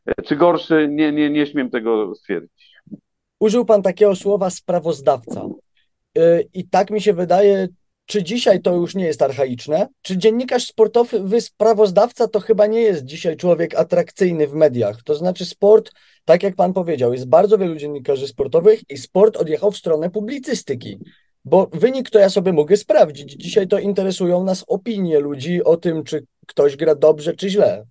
E, 0.06 0.22
czy 0.22 0.36
gorszy? 0.36 0.88
Nie, 0.90 1.12
nie, 1.12 1.30
nie 1.30 1.46
śmiem 1.46 1.70
tego 1.70 2.14
stwierdzić. 2.14 2.72
Użył 3.40 3.64
pan 3.64 3.82
takiego 3.82 4.16
słowa 4.16 4.50
sprawozdawca. 4.50 5.48
I 6.54 6.68
tak 6.68 6.90
mi 6.90 7.00
się 7.00 7.12
wydaje, 7.12 7.68
czy 8.06 8.22
dzisiaj 8.22 8.60
to 8.60 8.74
już 8.74 8.94
nie 8.94 9.04
jest 9.04 9.22
archaiczne? 9.22 9.88
Czy 10.02 10.18
dziennikarz 10.18 10.66
sportowy, 10.66 11.40
sprawozdawca 11.40 12.28
to 12.28 12.40
chyba 12.40 12.66
nie 12.66 12.80
jest 12.80 13.04
dzisiaj 13.04 13.36
człowiek 13.36 13.74
atrakcyjny 13.74 14.46
w 14.46 14.54
mediach? 14.54 15.02
To 15.02 15.14
znaczy 15.14 15.44
sport, 15.44 15.92
tak 16.24 16.42
jak 16.42 16.56
pan 16.56 16.72
powiedział, 16.72 17.12
jest 17.12 17.28
bardzo 17.28 17.58
wielu 17.58 17.76
dziennikarzy 17.76 18.28
sportowych 18.28 18.90
i 18.90 18.98
sport 18.98 19.36
odjechał 19.36 19.70
w 19.70 19.76
stronę 19.76 20.10
publicystyki. 20.10 20.98
Bo 21.44 21.70
wynik 21.72 22.10
to 22.10 22.18
ja 22.18 22.30
sobie 22.30 22.52
mogę 22.52 22.76
sprawdzić. 22.76 23.32
Dzisiaj 23.32 23.68
to 23.68 23.78
interesują 23.78 24.44
nas 24.44 24.64
opinie 24.66 25.20
ludzi 25.20 25.64
o 25.64 25.76
tym, 25.76 26.04
czy 26.04 26.26
ktoś 26.46 26.76
gra 26.76 26.94
dobrze, 26.94 27.34
czy 27.34 27.50
źle. 27.50 27.86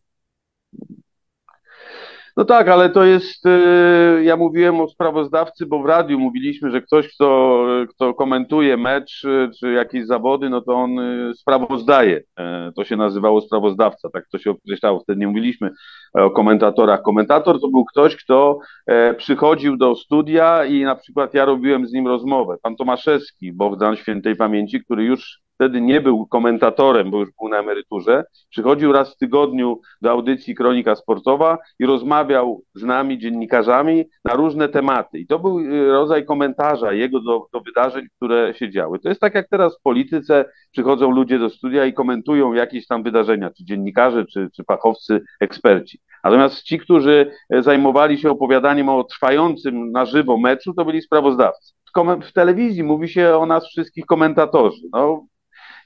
No 2.38 2.45
tak, 2.45 2.67
ale 2.67 2.89
to 2.89 3.03
jest, 3.03 3.45
y, 3.45 4.23
ja 4.23 4.38
mówiłem 4.38 4.81
o 4.81 4.88
sprawozdawcy, 4.88 5.65
bo 5.65 5.81
w 5.81 5.85
radiu 5.85 6.19
mówiliśmy, 6.19 6.71
że 6.71 6.81
ktoś, 6.81 7.15
kto, 7.15 7.65
kto 7.89 8.13
komentuje 8.13 8.77
mecz 8.77 9.23
y, 9.23 9.50
czy 9.59 9.71
jakieś 9.71 10.05
zawody, 10.05 10.50
no 10.50 10.61
to 10.61 10.73
on 10.73 11.00
y, 11.00 11.33
sprawozdaje. 11.35 12.21
E, 12.39 12.71
to 12.75 12.83
się 12.83 12.95
nazywało 12.95 13.41
sprawozdawca, 13.41 14.09
tak 14.09 14.27
to 14.31 14.38
się 14.38 14.51
określało. 14.51 15.00
Wtedy 15.00 15.19
nie 15.19 15.27
mówiliśmy 15.27 15.69
o 16.13 16.31
komentatorach. 16.31 17.01
Komentator 17.01 17.61
to 17.61 17.67
był 17.67 17.85
ktoś, 17.85 18.15
kto 18.15 18.59
e, 18.88 19.13
przychodził 19.13 19.77
do 19.77 19.95
studia 19.95 20.65
i 20.65 20.83
na 20.83 20.95
przykład 20.95 21.33
ja 21.33 21.45
robiłem 21.45 21.88
z 21.88 21.93
nim 21.93 22.07
rozmowę. 22.07 22.55
Pan 22.63 22.75
Tomaszewski, 22.75 23.53
Bogdan 23.53 23.95
Świętej 23.95 24.35
Pamięci, 24.35 24.83
który 24.83 25.03
już 25.03 25.41
wtedy 25.61 25.81
nie 25.81 26.01
był 26.01 26.25
komentatorem, 26.25 27.11
bo 27.11 27.19
już 27.19 27.29
był 27.39 27.49
na 27.49 27.59
emeryturze, 27.59 28.23
przychodził 28.49 28.91
raz 28.91 29.13
w 29.13 29.17
tygodniu 29.17 29.81
do 30.01 30.11
audycji 30.11 30.55
Kronika 30.55 30.95
Sportowa 30.95 31.57
i 31.79 31.85
rozmawiał 31.85 32.63
z 32.75 32.83
nami, 32.83 33.19
dziennikarzami, 33.19 34.05
na 34.25 34.33
różne 34.33 34.69
tematy. 34.69 35.19
I 35.19 35.27
to 35.27 35.39
był 35.39 35.59
y, 35.59 35.91
rodzaj 35.91 36.25
komentarza 36.25 36.93
jego 36.93 37.19
do, 37.19 37.47
do 37.53 37.61
wydarzeń, 37.61 38.05
które 38.17 38.53
się 38.53 38.69
działy. 38.69 38.99
To 38.99 39.09
jest 39.09 39.21
tak 39.21 39.35
jak 39.35 39.49
teraz 39.49 39.77
w 39.77 39.81
polityce 39.81 40.45
przychodzą 40.71 41.11
ludzie 41.11 41.39
do 41.39 41.49
studia 41.49 41.85
i 41.85 41.93
komentują 41.93 42.53
jakieś 42.53 42.87
tam 42.87 43.03
wydarzenia, 43.03 43.49
czy 43.49 43.65
dziennikarze, 43.65 44.25
czy, 44.25 44.49
czy 44.55 44.63
fachowcy, 44.63 45.21
eksperci. 45.39 45.99
Natomiast 46.23 46.63
ci, 46.63 46.79
którzy 46.79 47.31
zajmowali 47.49 48.17
się 48.17 48.31
opowiadaniem 48.31 48.89
o 48.89 49.03
trwającym 49.03 49.91
na 49.91 50.05
żywo 50.05 50.37
meczu, 50.37 50.73
to 50.73 50.85
byli 50.85 51.01
sprawozdawcy. 51.01 51.73
W 52.21 52.33
telewizji 52.33 52.83
mówi 52.83 53.09
się 53.09 53.35
o 53.37 53.45
nas 53.45 53.67
wszystkich 53.67 54.05
komentatorzy. 54.05 54.81
No, 54.93 55.25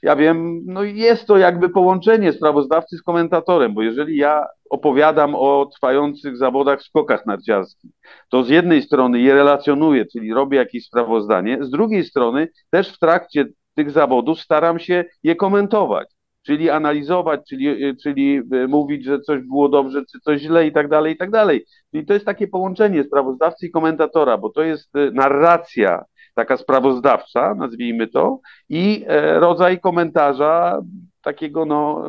ja 0.02 0.16
wiem, 0.16 0.60
no 0.66 0.82
jest 0.82 1.26
to 1.26 1.38
jakby 1.38 1.68
połączenie 1.68 2.32
sprawozdawcy 2.32 2.96
z 2.96 3.02
komentatorem, 3.02 3.74
bo 3.74 3.82
jeżeli 3.82 4.16
ja 4.16 4.46
opowiadam 4.70 5.34
o 5.34 5.70
trwających 5.74 6.36
zawodach 6.36 6.80
w 6.80 6.84
skokach 6.84 7.26
narciarskich, 7.26 7.90
to 8.30 8.44
z 8.44 8.48
jednej 8.48 8.82
strony 8.82 9.20
je 9.20 9.34
relacjonuję, 9.34 10.06
czyli 10.12 10.34
robię 10.34 10.58
jakieś 10.58 10.86
sprawozdanie, 10.86 11.58
z 11.60 11.70
drugiej 11.70 12.04
strony 12.04 12.48
też 12.70 12.92
w 12.92 12.98
trakcie 12.98 13.46
tych 13.74 13.90
zawodów 13.90 14.40
staram 14.40 14.78
się 14.78 15.04
je 15.22 15.36
komentować, 15.36 16.08
czyli 16.46 16.70
analizować, 16.70 17.40
czyli, 17.48 17.96
czyli 18.02 18.42
e, 18.52 18.66
mówić, 18.66 19.04
że 19.04 19.20
coś 19.20 19.42
było 19.42 19.68
dobrze, 19.68 20.02
czy 20.12 20.20
coś 20.20 20.40
źle 20.40 20.66
i 20.66 20.72
tak 20.72 20.88
dalej, 20.88 21.14
i 21.14 21.16
tak 21.16 21.30
dalej. 21.30 21.64
Czyli 21.90 22.06
to 22.06 22.14
jest 22.14 22.26
takie 22.26 22.48
połączenie 22.48 23.04
sprawozdawcy 23.04 23.66
i 23.66 23.70
komentatora, 23.70 24.38
bo 24.38 24.50
to 24.50 24.62
jest 24.62 24.96
e, 24.96 25.10
narracja 25.10 26.04
taka 26.36 26.56
sprawozdawcza, 26.56 27.54
nazwijmy 27.54 28.08
to, 28.08 28.40
i 28.68 29.04
e, 29.08 29.40
rodzaj 29.40 29.80
komentarza 29.80 30.82
takiego, 31.22 31.64
no, 31.64 32.04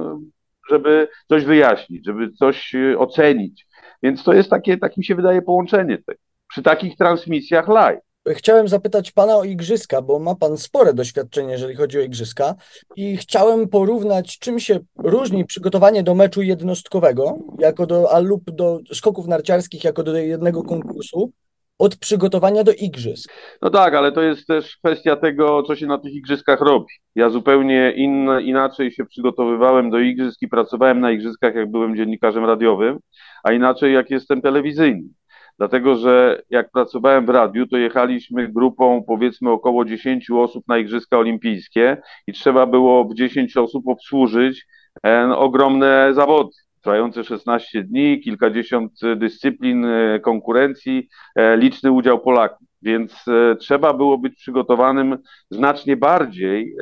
żeby 0.69 1.07
coś 1.29 1.45
wyjaśnić, 1.45 2.05
żeby 2.05 2.31
coś 2.31 2.75
e, 2.75 2.99
ocenić. 2.99 3.67
Więc 4.03 4.23
to 4.23 4.33
jest 4.33 4.49
takie, 4.49 4.77
tak 4.77 4.97
mi 4.97 5.05
się 5.05 5.15
wydaje, 5.15 5.41
połączenie 5.41 5.97
tego. 5.97 6.19
Przy 6.49 6.63
takich 6.63 6.97
transmisjach 6.97 7.67
live. 7.67 7.99
Chciałem 8.29 8.67
zapytać 8.67 9.11
Pana 9.11 9.35
o 9.35 9.43
igrzyska, 9.43 10.01
bo 10.01 10.19
ma 10.19 10.35
Pan 10.35 10.57
spore 10.57 10.93
doświadczenie, 10.93 11.51
jeżeli 11.51 11.75
chodzi 11.75 11.97
o 11.97 12.01
igrzyska, 12.01 12.55
i 12.95 13.17
chciałem 13.17 13.69
porównać, 13.69 14.39
czym 14.39 14.59
się 14.59 14.79
różni 14.97 15.45
przygotowanie 15.45 16.03
do 16.03 16.15
meczu 16.15 16.41
jednostkowego, 16.41 17.37
jako 17.59 17.85
do, 17.85 18.11
a 18.11 18.19
lub 18.19 18.51
do 18.51 18.79
skoków 18.93 19.27
narciarskich, 19.27 19.83
jako 19.83 20.03
do 20.03 20.17
jednego 20.17 20.63
konkursu, 20.63 21.31
od 21.79 21.95
przygotowania 21.95 22.63
do 22.63 22.71
igrzysk. 22.73 23.33
No 23.61 23.69
tak, 23.69 23.93
ale 23.93 24.11
to 24.11 24.21
jest 24.21 24.47
też 24.47 24.77
kwestia 24.77 25.15
tego, 25.15 25.63
co 25.63 25.75
się 25.75 25.87
na 25.87 25.97
tych 25.97 26.13
igrzyskach 26.13 26.61
robi. 26.61 26.93
Ja 27.15 27.29
zupełnie 27.29 27.91
in, 27.95 28.29
inaczej 28.41 28.91
się 28.91 29.05
przygotowywałem 29.05 29.89
do 29.89 29.99
igrzysk 29.99 30.41
i 30.41 30.47
pracowałem 30.47 30.99
na 30.99 31.11
igrzyskach, 31.11 31.55
jak 31.55 31.71
byłem 31.71 31.95
dziennikarzem 31.95 32.45
radiowym, 32.45 32.99
a 33.43 33.51
inaczej 33.51 33.93
jak 33.93 34.09
jestem 34.09 34.41
telewizyjnym. 34.41 35.13
Dlatego, 35.57 35.95
że 35.95 36.41
jak 36.49 36.71
pracowałem 36.71 37.25
w 37.25 37.29
radiu, 37.29 37.67
to 37.67 37.77
jechaliśmy 37.77 38.47
grupą 38.47 39.03
powiedzmy 39.07 39.51
około 39.51 39.85
10 39.85 40.31
osób 40.31 40.63
na 40.67 40.77
Igrzyska 40.77 41.17
Olimpijskie 41.17 41.97
i 42.27 42.33
trzeba 42.33 42.65
było 42.65 43.05
w 43.05 43.13
10 43.13 43.57
osób 43.57 43.87
obsłużyć 43.87 44.65
e, 45.05 45.35
ogromne 45.35 46.09
zawody 46.13 46.49
trwające 46.87 47.23
16 47.23 47.83
dni, 47.83 48.19
kilkadziesiąt 48.19 48.99
dyscyplin 49.15 49.85
e, 49.85 50.19
konkurencji, 50.19 51.07
e, 51.35 51.57
liczny 51.57 51.91
udział 51.91 52.19
Polaków. 52.19 52.66
Więc 52.81 53.25
e, 53.27 53.55
trzeba 53.55 53.93
było 53.93 54.17
być 54.17 54.35
przygotowanym 54.35 55.17
znacznie 55.51 55.97
bardziej 55.97 56.75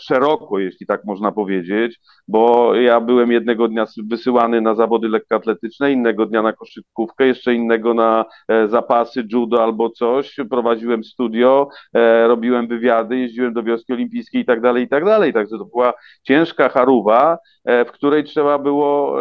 szeroko, 0.00 0.58
jeśli 0.58 0.86
tak 0.86 1.04
można 1.04 1.32
powiedzieć, 1.32 2.00
bo 2.28 2.74
ja 2.74 3.00
byłem 3.00 3.32
jednego 3.32 3.68
dnia 3.68 3.86
wysyłany 4.04 4.60
na 4.60 4.74
zawody 4.74 5.08
lekkoatletyczne, 5.08 5.92
innego 5.92 6.26
dnia 6.26 6.42
na 6.42 6.52
koszykówkę, 6.52 7.26
jeszcze 7.26 7.54
innego 7.54 7.94
na 7.94 8.24
zapasy, 8.66 9.24
judo 9.32 9.62
albo 9.62 9.90
coś. 9.90 10.36
Prowadziłem 10.50 11.04
studio, 11.04 11.68
robiłem 12.26 12.68
wywiady, 12.68 13.18
jeździłem 13.18 13.52
do 13.52 13.62
wioski 13.62 13.92
olimpijskiej 13.92 14.42
i 14.42 14.44
tak 14.44 14.60
dalej, 14.60 14.84
i 14.84 14.88
tak 14.88 15.04
dalej. 15.04 15.32
Także 15.32 15.58
to 15.58 15.64
była 15.64 15.92
ciężka 16.22 16.68
charuwa, 16.68 17.38
w 17.64 17.90
której 17.92 18.24
trzeba 18.24 18.58
było 18.58 19.18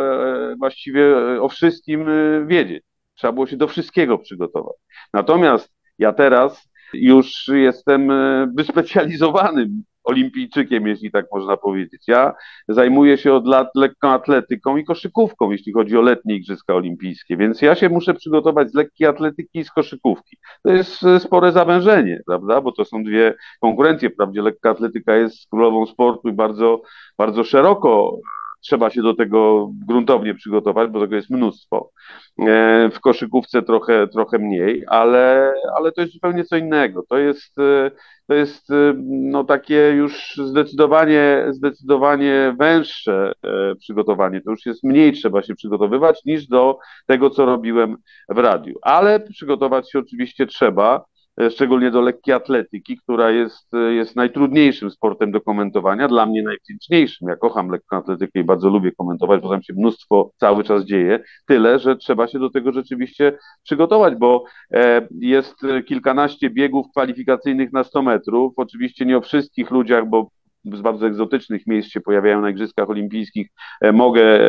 właściwie 0.59 1.15
o 1.41 1.49
wszystkim 1.49 2.05
wiedzieć. 2.47 2.83
Trzeba 3.15 3.33
było 3.33 3.47
się 3.47 3.57
do 3.57 3.67
wszystkiego 3.67 4.17
przygotować. 4.17 4.75
Natomiast 5.13 5.80
ja 6.01 6.13
teraz 6.13 6.69
już 6.93 7.47
jestem 7.47 8.11
wyspecjalizowanym 8.55 9.83
olimpijczykiem, 10.03 10.87
jeśli 10.87 11.11
tak 11.11 11.25
można 11.31 11.57
powiedzieć. 11.57 12.03
Ja 12.07 12.33
zajmuję 12.67 13.17
się 13.17 13.33
od 13.33 13.47
lat 13.47 13.67
lekką 13.75 14.09
atletyką 14.09 14.77
i 14.77 14.85
koszykówką, 14.85 15.51
jeśli 15.51 15.73
chodzi 15.73 15.97
o 15.97 16.01
letnie 16.01 16.35
Igrzyska 16.35 16.75
Olimpijskie, 16.75 17.37
więc 17.37 17.61
ja 17.61 17.75
się 17.75 17.89
muszę 17.89 18.13
przygotować 18.13 18.71
z 18.71 18.73
lekkiej 18.73 19.07
atletyki 19.07 19.59
i 19.59 19.63
z 19.63 19.71
koszykówki. 19.71 20.37
To 20.63 20.71
jest 20.71 21.05
spore 21.19 21.51
zawężenie, 21.51 22.21
prawda, 22.27 22.61
bo 22.61 22.71
to 22.71 22.85
są 22.85 23.03
dwie 23.03 23.33
konkurencje. 23.59 24.09
Wprawdzie 24.09 24.41
lekka 24.41 24.69
atletyka 24.69 25.15
jest 25.15 25.49
królową 25.49 25.85
sportu 25.85 26.29
i 26.29 26.33
bardzo, 26.33 26.81
bardzo 27.17 27.43
szeroko 27.43 28.17
trzeba 28.61 28.89
się 28.89 29.01
do 29.01 29.13
tego 29.13 29.69
gruntownie 29.87 30.33
przygotować, 30.33 30.89
bo 30.89 30.99
tego 30.99 31.15
jest 31.15 31.29
mnóstwo. 31.29 31.91
E, 32.39 32.89
w 32.89 32.99
koszykówce 32.99 33.61
trochę, 33.61 34.07
trochę 34.07 34.39
mniej, 34.39 34.83
ale, 34.87 35.53
ale 35.77 35.91
to 35.91 36.01
jest 36.01 36.13
zupełnie 36.13 36.43
co 36.43 36.57
innego. 36.57 37.03
To 37.09 37.17
jest, 37.17 37.59
e, 37.59 37.91
to 38.27 38.33
jest 38.33 38.71
e, 38.71 38.93
no, 39.07 39.43
takie 39.43 39.89
już 39.89 40.35
zdecydowanie, 40.45 41.45
zdecydowanie 41.49 42.55
węższe 42.59 43.33
przygotowanie. 43.79 44.41
To 44.41 44.51
już 44.51 44.65
jest 44.65 44.83
mniej 44.83 45.13
trzeba 45.13 45.41
się 45.41 45.55
przygotowywać 45.55 46.25
niż 46.25 46.47
do 46.47 46.77
tego, 47.07 47.29
co 47.29 47.45
robiłem 47.45 47.97
w 48.29 48.37
radiu. 48.37 48.75
Ale 48.81 49.19
przygotować 49.19 49.91
się 49.91 49.99
oczywiście 49.99 50.45
trzeba. 50.45 51.05
E, 51.41 51.51
szczególnie 51.51 51.91
do 51.91 52.01
lekkiej 52.01 52.33
atletyki, 52.33 52.97
która 52.97 53.31
jest, 53.31 53.73
e, 53.73 53.93
jest 53.93 54.15
najtrudniejszym 54.15 54.91
sportem 54.91 55.31
do 55.31 55.41
komentowania, 55.41 56.07
dla 56.07 56.25
mnie 56.25 56.43
najwdzięczniejszym. 56.43 57.27
Ja 57.29 57.35
kocham 57.35 57.69
lekką 57.69 57.97
atletykę 57.97 58.39
i 58.39 58.43
bardzo 58.43 58.69
lubię 58.69 58.91
komentować, 58.91 59.41
bo 59.41 59.49
tam 59.49 59.63
się 59.63 59.73
mnóstwo 59.73 60.31
cały 60.37 60.63
czas 60.63 60.85
dzieje. 60.85 61.19
Tyle, 61.45 61.79
że 61.79 61.95
trzeba 61.95 62.27
się 62.27 62.39
do 62.39 62.49
tego 62.49 62.71
rzeczywiście 62.71 63.37
przygotować, 63.63 64.15
bo 64.15 64.43
e, 64.73 65.07
jest 65.19 65.55
kilkanaście 65.87 66.49
biegów 66.49 66.87
kwalifikacyjnych 66.91 67.73
na 67.73 67.83
100 67.83 68.01
metrów. 68.01 68.53
Oczywiście 68.57 69.05
nie 69.05 69.17
o 69.17 69.21
wszystkich 69.21 69.71
ludziach, 69.71 70.09
bo 70.09 70.29
z 70.65 70.81
bardzo 70.81 71.07
egzotycznych 71.07 71.67
miejsc 71.67 71.89
się 71.89 72.01
pojawiają 72.01 72.41
na 72.41 72.49
Igrzyskach 72.49 72.89
Olimpijskich, 72.89 73.47
mogę 73.93 74.39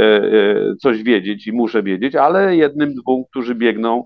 coś 0.81 1.03
wiedzieć 1.03 1.47
i 1.47 1.53
muszę 1.53 1.83
wiedzieć, 1.83 2.15
ale 2.15 2.57
jednym, 2.57 2.95
dwóm, 2.95 3.25
którzy 3.31 3.55
biegną, 3.55 4.05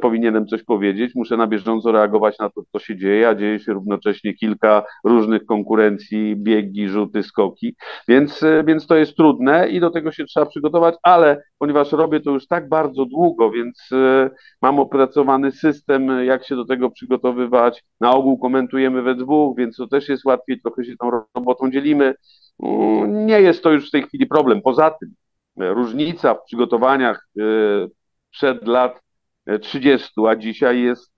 powinienem 0.00 0.46
coś 0.46 0.62
powiedzieć, 0.62 1.14
muszę 1.14 1.36
na 1.36 1.46
bieżąco 1.46 1.92
reagować 1.92 2.38
na 2.38 2.50
to, 2.50 2.62
co 2.72 2.78
się 2.78 2.96
dzieje, 2.96 3.28
a 3.28 3.34
dzieje 3.34 3.58
się 3.58 3.72
równocześnie 3.72 4.34
kilka 4.34 4.82
różnych 5.04 5.46
konkurencji, 5.46 6.36
biegi, 6.36 6.88
rzuty, 6.88 7.22
skoki, 7.22 7.76
więc, 8.08 8.42
e, 8.42 8.64
więc 8.66 8.86
to 8.86 8.96
jest 8.96 9.16
trudne 9.16 9.68
i 9.68 9.80
do 9.80 9.90
tego 9.90 10.12
się 10.12 10.24
trzeba 10.24 10.46
przygotować, 10.46 10.94
ale 11.02 11.42
ponieważ 11.58 11.92
robię 11.92 12.20
to 12.20 12.30
już 12.30 12.46
tak 12.46 12.68
bardzo 12.68 13.04
długo, 13.04 13.50
więc 13.50 13.88
e, 13.92 14.30
mam 14.62 14.78
opracowany 14.80 15.52
system, 15.52 16.24
jak 16.24 16.44
się 16.44 16.56
do 16.56 16.64
tego 16.64 16.90
przygotowywać. 16.90 17.84
Na 18.00 18.10
ogół 18.10 18.38
komentujemy 18.38 19.02
we 19.02 19.14
dwóch, 19.14 19.56
więc 19.56 19.76
to 19.76 19.86
też 19.86 20.08
jest 20.08 20.24
łatwiej, 20.24 20.60
trochę 20.60 20.84
się 20.84 20.96
tą 20.96 21.10
robotą 21.34 21.70
dzielimy. 21.70 22.14
Mm, 22.62 23.26
nie 23.26 23.40
jest 23.40 23.62
to 23.62 23.72
już 23.72 23.88
w 23.88 23.90
tej 23.90 24.02
chwili 24.02 24.26
problem. 24.26 24.62
Poza 24.62 24.90
tym 24.90 25.14
e, 25.60 25.74
różnica 25.74 26.34
w 26.34 26.44
przygotowaniach 26.44 27.28
przed 28.30 28.66
lat 28.68 29.00
30, 29.60 30.12
a 30.28 30.36
dzisiaj 30.36 30.80
jest 30.80 31.16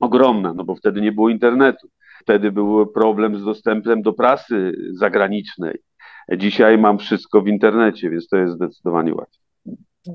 ogromna, 0.00 0.54
no 0.54 0.64
bo 0.64 0.76
wtedy 0.76 1.00
nie 1.00 1.12
było 1.12 1.28
internetu. 1.28 1.88
wtedy 2.20 2.52
był 2.52 2.86
problem 2.86 3.40
z 3.40 3.44
dostępem 3.44 4.02
do 4.02 4.12
prasy 4.12 4.72
zagranicznej. 4.92 5.78
Dzisiaj 6.36 6.78
mam 6.78 6.98
wszystko 6.98 7.42
w 7.42 7.48
internecie, 7.48 8.10
więc 8.10 8.28
to 8.28 8.36
jest 8.36 8.54
zdecydowanie 8.54 9.14
łatwiej. 9.14 9.43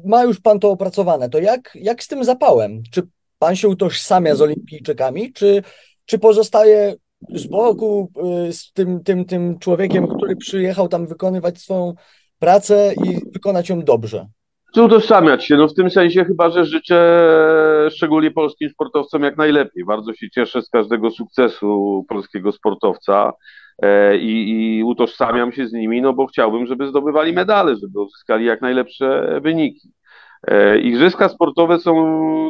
Ma 0.06 0.24
już 0.24 0.40
pan 0.40 0.60
to 0.60 0.72
opracowane. 0.72 1.30
To 1.30 1.40
jak, 1.40 1.72
jak 1.76 2.04
z 2.04 2.08
tym 2.08 2.24
zapałem? 2.24 2.82
Czy 2.92 3.02
pan 3.40 3.56
się 3.56 3.68
utożsamia 3.68 4.36
z 4.36 4.42
olimpijczykami, 4.42 5.34
czy, 5.34 5.64
czy 6.06 6.20
pozostaje 6.20 6.96
z 7.30 7.48
boku 7.48 8.12
y, 8.48 8.54
z 8.54 8.72
tym, 8.72 9.04
tym, 9.04 9.26
tym 9.26 9.60
człowiekiem, 9.60 10.08
który 10.08 10.36
przyjechał 10.36 10.88
tam 10.88 11.08
wykonywać 11.08 11.58
swoją 11.58 11.94
pracę 12.40 12.94
i 13.06 13.32
wykonać 13.34 13.70
ją 13.70 13.84
dobrze? 13.84 14.28
Chcę 14.72 14.84
utożsamiać 14.84 15.46
się, 15.46 15.58
no 15.58 15.68
w 15.68 15.74
tym 15.74 15.90
sensie 15.90 16.26
chyba, 16.26 16.50
że 16.50 16.66
życzę 16.66 17.90
szczególnie 17.92 18.32
polskim 18.32 18.70
sportowcom 18.70 19.24
jak 19.24 19.38
najlepiej. 19.38 19.86
Bardzo 19.86 20.14
się 20.14 20.30
cieszę 20.30 20.62
z 20.62 20.70
każdego 20.70 21.12
sukcesu 21.12 22.06
polskiego 22.10 22.52
sportowca 22.52 23.34
i, 24.20 24.78
i 24.78 24.84
utożsamiam 24.84 25.52
się 25.52 25.68
z 25.68 25.74
nimi, 25.74 26.02
no 26.02 26.14
bo 26.14 26.28
chciałbym, 26.28 26.66
żeby 26.66 26.88
zdobywali 26.88 27.34
medale, 27.34 27.76
żeby 27.76 28.02
uzyskali 28.02 28.46
jak 28.46 28.62
najlepsze 28.62 29.40
wyniki. 29.44 29.94
E, 30.48 30.80
igrzyska 30.80 31.30
sportowe 31.30 31.80
są 31.80 31.94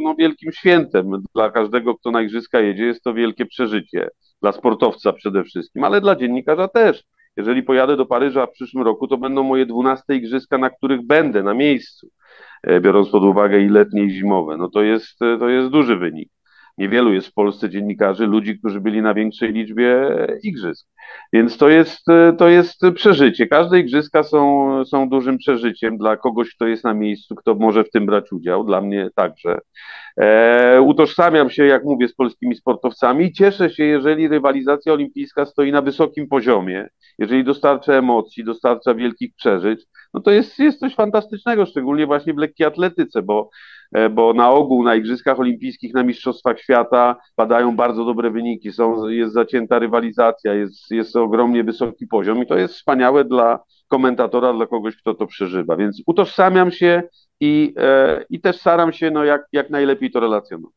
no, 0.01 0.15
wielkim 0.15 0.51
świętem. 0.51 1.11
Dla 1.35 1.51
każdego, 1.51 1.95
kto 1.95 2.11
na 2.11 2.21
igrzyska 2.21 2.59
jedzie, 2.59 2.85
jest 2.85 3.03
to 3.03 3.13
wielkie 3.13 3.45
przeżycie. 3.45 4.09
Dla 4.41 4.51
sportowca 4.51 5.13
przede 5.13 5.43
wszystkim, 5.43 5.83
ale 5.83 6.01
dla 6.01 6.15
dziennikarza 6.15 6.67
też. 6.67 7.03
Jeżeli 7.37 7.63
pojadę 7.63 7.97
do 7.97 8.05
Paryża 8.05 8.45
w 8.45 8.51
przyszłym 8.51 8.83
roku, 8.83 9.07
to 9.07 9.17
będą 9.17 9.43
moje 9.43 9.65
dwunaste 9.65 10.15
igrzyska, 10.15 10.57
na 10.57 10.69
których 10.69 11.05
będę 11.05 11.43
na 11.43 11.53
miejscu, 11.53 12.09
e, 12.63 12.81
biorąc 12.81 13.09
pod 13.09 13.23
uwagę 13.23 13.59
i 13.61 13.69
letnie, 13.69 14.03
i 14.03 14.09
zimowe. 14.09 14.57
No 14.57 14.69
to 14.69 14.81
jest, 14.81 15.21
e, 15.21 15.37
to 15.37 15.49
jest 15.49 15.69
duży 15.69 15.95
wynik. 15.97 16.29
Niewielu 16.77 17.13
jest 17.13 17.27
w 17.27 17.33
Polsce 17.33 17.69
dziennikarzy, 17.69 18.27
ludzi, 18.27 18.59
którzy 18.59 18.81
byli 18.81 19.01
na 19.01 19.13
większej 19.13 19.53
liczbie 19.53 20.09
igrzysk. 20.43 20.87
Więc 21.33 21.57
to 21.57 21.69
jest, 21.69 22.05
to 22.37 22.47
jest 22.47 22.81
przeżycie. 22.95 23.47
Każde 23.47 23.79
igrzyska 23.79 24.23
są, 24.23 24.69
są 24.85 25.09
dużym 25.09 25.37
przeżyciem 25.37 25.97
dla 25.97 26.17
kogoś, 26.17 26.55
kto 26.55 26.67
jest 26.67 26.83
na 26.83 26.93
miejscu, 26.93 27.35
kto 27.35 27.55
może 27.55 27.83
w 27.83 27.91
tym 27.91 28.05
brać 28.05 28.31
udział. 28.31 28.63
Dla 28.63 28.81
mnie 28.81 29.09
także. 29.15 29.59
E, 30.21 30.81
utożsamiam 30.81 31.49
się, 31.49 31.65
jak 31.65 31.83
mówię, 31.83 32.07
z 32.07 32.15
polskimi 32.15 32.55
sportowcami 32.55 33.25
i 33.25 33.33
cieszę 33.33 33.69
się, 33.69 33.83
jeżeli 33.83 34.27
rywalizacja 34.27 34.93
olimpijska 34.93 35.45
stoi 35.45 35.71
na 35.71 35.81
wysokim 35.81 36.27
poziomie, 36.27 36.87
jeżeli 37.19 37.43
dostarcza 37.43 37.93
emocji, 37.93 38.43
dostarcza 38.43 38.95
wielkich 38.95 39.35
przeżyć, 39.35 39.85
no 40.13 40.21
to 40.21 40.31
jest, 40.31 40.59
jest 40.59 40.79
coś 40.79 40.95
fantastycznego, 40.95 41.65
szczególnie 41.65 42.05
właśnie 42.05 42.33
w 42.33 42.37
lekkiej 42.37 42.67
atletyce, 42.67 43.21
bo, 43.21 43.49
e, 43.93 44.09
bo 44.09 44.33
na 44.33 44.49
ogół 44.51 44.83
na 44.83 44.95
Igrzyskach 44.95 45.39
Olimpijskich, 45.39 45.93
na 45.93 46.03
Mistrzostwach 46.03 46.59
Świata 46.59 47.15
padają 47.35 47.75
bardzo 47.75 48.05
dobre 48.05 48.31
wyniki, 48.31 48.71
są, 48.71 49.07
jest 49.07 49.33
zacięta 49.33 49.79
rywalizacja, 49.79 50.53
jest, 50.53 50.91
jest 50.91 50.98
ogromnie 51.15 51.63
wysoki 51.63 52.07
poziom 52.07 52.43
i 52.43 52.47
to 52.47 52.57
jest 52.57 52.73
wspaniałe 52.73 53.25
dla 53.25 53.59
komentatora, 53.87 54.53
dla 54.53 54.67
kogoś, 54.67 54.95
kto 54.95 55.13
to 55.13 55.27
przeżywa. 55.27 55.75
Więc 55.75 56.01
utożsamiam 56.05 56.71
się 56.71 57.03
i, 57.39 57.73
e, 57.77 58.25
i 58.29 58.41
też 58.41 58.59
staram 58.59 58.93
się 58.93 59.11
no, 59.11 59.23
jak, 59.23 59.41
jak 59.51 59.69
najlepiej 59.69 60.11
to 60.11 60.19
relacjonować. 60.19 60.75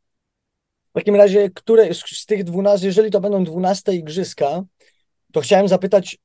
W 0.91 0.95
takim 0.95 1.17
razie, 1.17 1.51
które 1.51 1.95
z 1.95 2.27
tych 2.27 2.45
12, 2.45 2.87
jeżeli 2.87 3.11
to 3.11 3.21
będą 3.21 3.45
12 3.45 3.93
igrzyska, 3.93 4.63
to 5.33 5.41
chciałem 5.41 5.69
zapytać, 5.69 6.19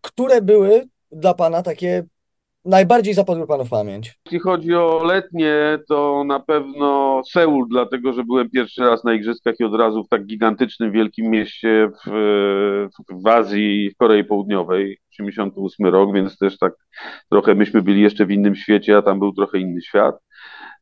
które 0.00 0.42
były 0.42 0.88
dla 1.12 1.34
Pana 1.34 1.62
takie 1.62 2.04
najbardziej 2.66 3.14
zapadły 3.14 3.46
Panu 3.46 3.64
w 3.64 3.70
pamięć? 3.70 4.14
Jeśli 4.24 4.38
chodzi 4.38 4.74
o 4.74 5.04
letnie, 5.04 5.78
to 5.88 6.24
na 6.26 6.40
pewno 6.40 7.22
Seul, 7.30 7.68
dlatego 7.68 8.12
że 8.12 8.24
byłem 8.24 8.50
pierwszy 8.50 8.82
raz 8.82 9.04
na 9.04 9.14
Igrzyskach 9.14 9.54
i 9.60 9.64
od 9.64 9.74
razu 9.74 10.04
w 10.04 10.08
tak 10.08 10.26
gigantycznym, 10.26 10.92
wielkim 10.92 11.30
mieście 11.30 11.90
w, 12.06 12.88
w 13.10 13.26
Azji 13.26 13.90
w 13.90 13.96
Korei 13.96 14.24
Południowej, 14.24 14.98
88 15.12 15.86
rok, 15.86 16.14
więc 16.14 16.38
też 16.38 16.58
tak 16.58 16.72
trochę 17.30 17.54
myśmy 17.54 17.82
byli 17.82 18.00
jeszcze 18.00 18.26
w 18.26 18.30
innym 18.30 18.54
świecie, 18.54 18.96
a 18.96 19.02
tam 19.02 19.18
był 19.18 19.32
trochę 19.32 19.58
inny 19.58 19.82
świat. 19.82 20.16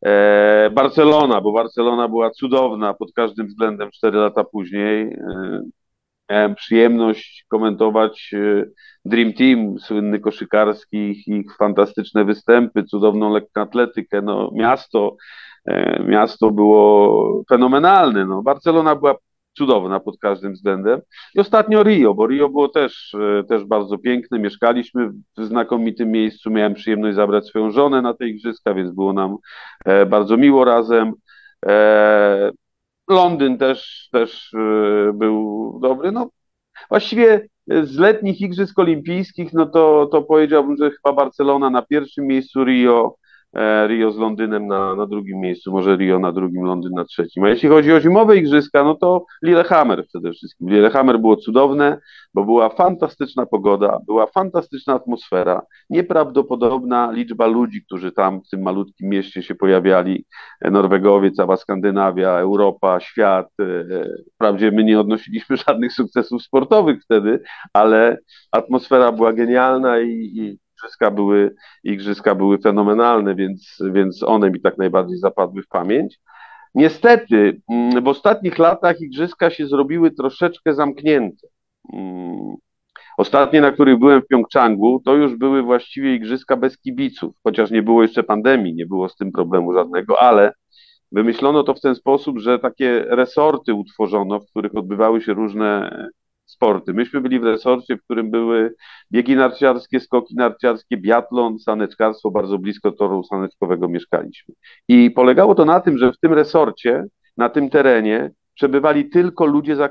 E, 0.05 0.71
Barcelona, 0.71 1.41
bo 1.41 1.53
Barcelona 1.53 2.09
była 2.09 2.31
cudowna 2.31 2.95
pod 2.95 3.13
każdym 3.13 3.47
względem 3.47 3.91
4 3.91 4.19
lata 4.19 4.45
później. 4.45 5.03
E, 5.03 5.63
miałem 6.31 6.55
przyjemność 6.55 7.45
komentować 7.49 8.31
e, 8.35 8.65
Dream 9.05 9.33
Team, 9.33 9.79
słynny 9.79 10.21
koszykarski, 10.21 11.23
ich 11.27 11.57
fantastyczne 11.57 12.25
występy, 12.25 12.85
cudowną 12.85 13.33
lekkoatletykę. 13.33 14.23
No, 14.23 14.51
miasto, 14.55 15.17
e, 15.67 16.03
miasto 16.03 16.51
było 16.51 17.45
fenomenalne. 17.49 18.27
No, 18.27 18.43
Barcelona 18.43 18.97
była 18.97 19.15
cudowna 19.53 20.01
pod 20.01 20.19
każdym 20.19 20.53
względem. 20.53 21.01
I 21.35 21.41
ostatnio 21.41 21.83
Rio, 21.83 22.15
bo 22.15 22.27
Rio 22.27 22.49
było 22.49 22.69
też, 22.69 23.15
e, 23.15 23.45
też 23.45 23.65
bardzo 23.65 23.99
piękne. 23.99 24.39
Mieszkaliśmy 24.39 25.11
w 25.37 25.45
znakomitym 25.45 26.11
miejscu. 26.11 26.51
Miałem 26.51 26.75
przyjemność 26.75 27.17
zabrać 27.17 27.47
swoją 27.47 27.71
żonę 27.71 28.03
na 28.03 28.15
te 28.15 28.29
igrzyska, 28.29 28.75
więc 28.75 28.91
było 28.91 29.13
nam 29.13 29.37
bardzo 30.07 30.37
miło 30.37 30.65
razem. 30.65 31.13
Londyn 33.09 33.59
też, 33.59 34.09
też 34.13 34.55
e, 34.55 35.13
był 35.13 35.79
dobry. 35.83 36.13
No, 36.13 36.31
właściwie 36.89 37.49
z 37.67 37.97
letnich 37.97 38.41
Igrzysk 38.41 38.79
Olimpijskich, 38.79 39.53
no 39.53 39.67
to, 39.67 40.07
to 40.13 40.23
powiedziałbym, 40.23 40.77
że 40.77 40.91
chyba 40.91 41.13
Barcelona 41.13 41.71
na 41.71 41.83
pierwszym 41.83 42.27
miejscu, 42.27 42.65
Rio, 42.65 43.17
Rio 43.87 44.11
z 44.11 44.17
Londynem 44.17 44.67
na, 44.67 44.95
na 44.95 45.07
drugim 45.07 45.41
miejscu, 45.41 45.73
może 45.73 45.97
Rio 45.97 46.19
na 46.19 46.33
drugim, 46.33 46.65
Londyn 46.65 46.93
na 46.93 47.05
trzecim. 47.05 47.45
A 47.45 47.49
jeśli 47.49 47.69
chodzi 47.69 47.93
o 47.93 48.01
zimowe 48.01 48.37
igrzyska, 48.37 48.85
no 48.85 48.95
to 48.95 49.25
Lillehammer 49.43 50.07
przede 50.07 50.33
wszystkim. 50.33 50.69
Lillehammer 50.71 51.21
było 51.21 51.37
cudowne, 51.37 51.99
bo 52.35 52.45
była 52.45 52.69
fantastyczna 52.69 53.47
pogoda, 53.47 53.99
była 54.07 54.27
fantastyczna 54.27 54.95
atmosfera, 54.95 55.63
nieprawdopodobna 55.91 57.11
liczba 57.13 57.47
ludzi, 57.47 57.85
którzy 57.85 58.13
tam 58.13 58.41
w 58.41 58.49
tym 58.49 58.63
malutkim 58.63 59.09
mieście 59.09 59.43
się 59.43 59.55
pojawiali. 59.55 60.25
E, 60.61 60.71
Norwegowie, 60.71 61.31
cała 61.31 61.57
Skandynawia, 61.57 62.31
Europa, 62.31 63.01
świat. 63.01 63.49
E, 63.61 63.65
wprawdzie 64.35 64.71
my 64.71 64.85
nie 64.85 65.01
odnosiliśmy 65.01 65.57
żadnych 65.69 65.93
sukcesów 65.93 66.43
sportowych 66.43 67.03
wtedy, 67.03 67.43
ale 67.73 68.19
atmosfera 68.53 69.13
była 69.13 69.33
genialna 69.33 70.01
i, 70.01 70.11
i 70.11 70.64
igrzyska 70.85 71.11
były, 71.11 71.55
igrzyska 71.85 72.35
były 72.35 72.59
fenomenalne, 72.59 73.35
więc, 73.35 73.79
więc 73.93 74.23
one 74.23 74.51
mi 74.51 74.61
tak 74.61 74.79
najbardziej 74.79 75.19
zapadły 75.19 75.63
w 75.63 75.69
pamięć. 75.69 76.21
Niestety, 76.75 77.61
mm, 77.71 78.05
w 78.05 78.09
ostatnich 78.09 78.59
latach 78.59 79.01
igrzyska 79.01 79.51
się 79.51 79.67
zrobiły 79.67 80.11
troszeczkę 80.11 80.75
zamknięte. 80.75 81.47
Mm, 81.93 82.55
ostatnie, 83.19 83.61
na 83.61 83.73
których 83.73 83.99
byłem 83.99 84.23
w 84.23 84.27
Pjongczangu, 84.27 85.03
to 85.05 85.15
już 85.15 85.37
były 85.37 85.63
właściwie 85.63 86.15
igrzyska 86.15 86.57
bez 86.57 86.79
kibiców, 86.79 87.37
chociaż 87.45 87.71
nie 87.71 87.83
było 87.83 88.03
jeszcze 88.03 88.23
pandemii, 88.23 88.75
nie 88.75 88.87
było 88.87 89.09
z 89.09 89.17
tym 89.17 89.33
problemu 89.33 89.73
żadnego, 89.73 90.23
ale 90.23 90.53
wymyślono 91.13 91.63
to 91.63 91.75
w 91.75 91.81
ten 91.81 91.95
sposób, 91.95 92.39
że 92.39 92.59
takie 92.59 93.05
resorty 93.09 93.75
utworzono, 93.75 94.41
w 94.41 94.51
których 94.51 94.77
odbywały 94.77 95.21
się 95.21 95.35
różne 95.35 95.91
sporty. 96.55 96.93
Myśmy 96.93 97.21
byli 97.21 97.41
w 97.41 97.45
resorcie, 97.45 97.97
w 97.97 98.03
którym 98.03 98.31
były 98.31 98.75
biegi 99.13 99.37
narciarskie, 99.37 100.01
skoki 100.01 100.35
narciarskie, 100.35 100.97
biatlon, 100.97 101.59
saneczkarstwo, 101.59 102.31
bardzo 102.31 102.59
blisko 102.59 102.93
toru 102.93 103.25
saneczkowego 103.25 103.89
mieszkaliśmy. 103.89 104.55
I 104.89 105.11
polegało 105.11 105.55
to 105.55 105.65
na 105.65 105.81
tym, 105.81 105.99
że 105.99 106.13
w 106.13 106.19
tym 106.19 106.33
resorcie, 106.33 107.05
na 107.37 107.49
tym 107.49 107.71
terenie 107.71 108.31
przebywali 108.55 109.09
tylko 109.09 109.47
ludzie 109.47 109.77
z 109.77 109.91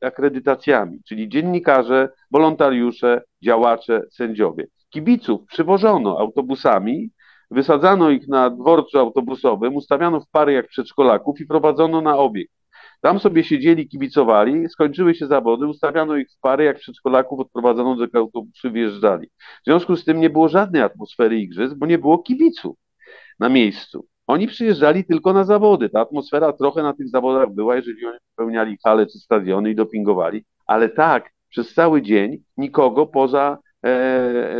akredytacjami, 0.00 0.98
czyli 1.08 1.28
dziennikarze, 1.28 2.08
wolontariusze, 2.30 3.22
działacze, 3.44 4.02
sędziowie. 4.10 4.66
Kibiców 4.90 5.40
przywożono 5.46 6.18
autobusami, 6.18 7.10
wysadzano 7.50 8.10
ich 8.10 8.28
na 8.28 8.50
dworcu 8.50 8.98
autobusowym, 8.98 9.76
ustawiano 9.76 10.20
w 10.20 10.30
pary 10.30 10.52
jak 10.52 10.68
przedszkolaków 10.68 11.40
i 11.40 11.46
prowadzono 11.46 12.00
na 12.00 12.16
obieg. 12.16 12.48
Tam 13.00 13.20
sobie 13.20 13.44
siedzieli, 13.44 13.88
kibicowali, 13.88 14.68
skończyły 14.68 15.14
się 15.14 15.26
zawody, 15.26 15.66
ustawiano 15.66 16.16
ich 16.16 16.30
w 16.30 16.40
pary, 16.40 16.64
jak 16.64 16.78
przedszkolaków 16.78 17.40
odprowadzono 17.40 17.96
do 17.96 18.06
autobusu, 18.14 18.72
wjeżdżali. 18.72 19.26
W 19.62 19.64
związku 19.66 19.96
z 19.96 20.04
tym 20.04 20.20
nie 20.20 20.30
było 20.30 20.48
żadnej 20.48 20.82
atmosfery 20.82 21.38
igrzysk, 21.38 21.74
bo 21.74 21.86
nie 21.86 21.98
było 21.98 22.18
kibiców 22.18 22.76
na 23.38 23.48
miejscu. 23.48 24.06
Oni 24.26 24.46
przyjeżdżali 24.46 25.04
tylko 25.04 25.32
na 25.32 25.44
zawody. 25.44 25.88
Ta 25.88 26.00
atmosfera 26.00 26.52
trochę 26.52 26.82
na 26.82 26.92
tych 26.92 27.08
zawodach 27.08 27.54
była, 27.54 27.76
jeżeli 27.76 28.06
oni 28.06 28.18
wypełniali 28.30 28.78
hale 28.84 29.06
czy 29.06 29.18
stadiony 29.18 29.70
i 29.70 29.74
dopingowali, 29.74 30.44
ale 30.66 30.88
tak, 30.88 31.30
przez 31.48 31.74
cały 31.74 32.02
dzień 32.02 32.42
nikogo 32.56 33.06
poza 33.06 33.58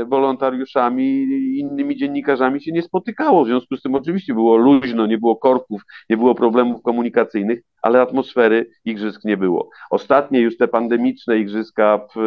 wolontariuszami 0.07 1.05
i 1.05 1.59
innymi 1.59 1.97
dziennikarzami 1.97 2.63
się 2.63 2.73
nie 2.73 2.83
spotykało. 2.83 3.45
W 3.45 3.47
związku 3.47 3.77
z 3.77 3.83
tym 3.83 3.95
oczywiście 3.95 4.35
było 4.35 4.57
luźno, 4.57 5.07
nie 5.07 5.19
było 5.19 5.37
korków, 5.37 5.83
nie 6.11 6.17
było 6.17 6.35
problemów 6.35 6.83
komunikacyjnych, 6.83 7.61
ale 7.83 8.01
atmosfery 8.01 8.71
igrzysk 8.85 9.25
nie 9.25 9.37
było. 9.37 9.71
Ostatnie 9.91 10.41
już 10.41 10.57
te 10.57 10.69
pandemiczne 10.69 11.39
igrzyska 11.39 12.01
w, 12.15 12.19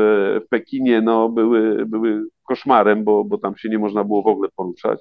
w 0.46 0.50
Pekinie 0.50 1.02
no, 1.02 1.30
były, 1.30 1.86
były 1.86 2.24
koszmarem, 2.48 3.04
bo, 3.04 3.24
bo 3.24 3.38
tam 3.38 3.58
się 3.58 3.70
nie 3.70 3.80
można 3.80 4.04
było 4.04 4.24
w 4.24 4.28
ogóle 4.28 4.50
poruszać. 4.56 5.00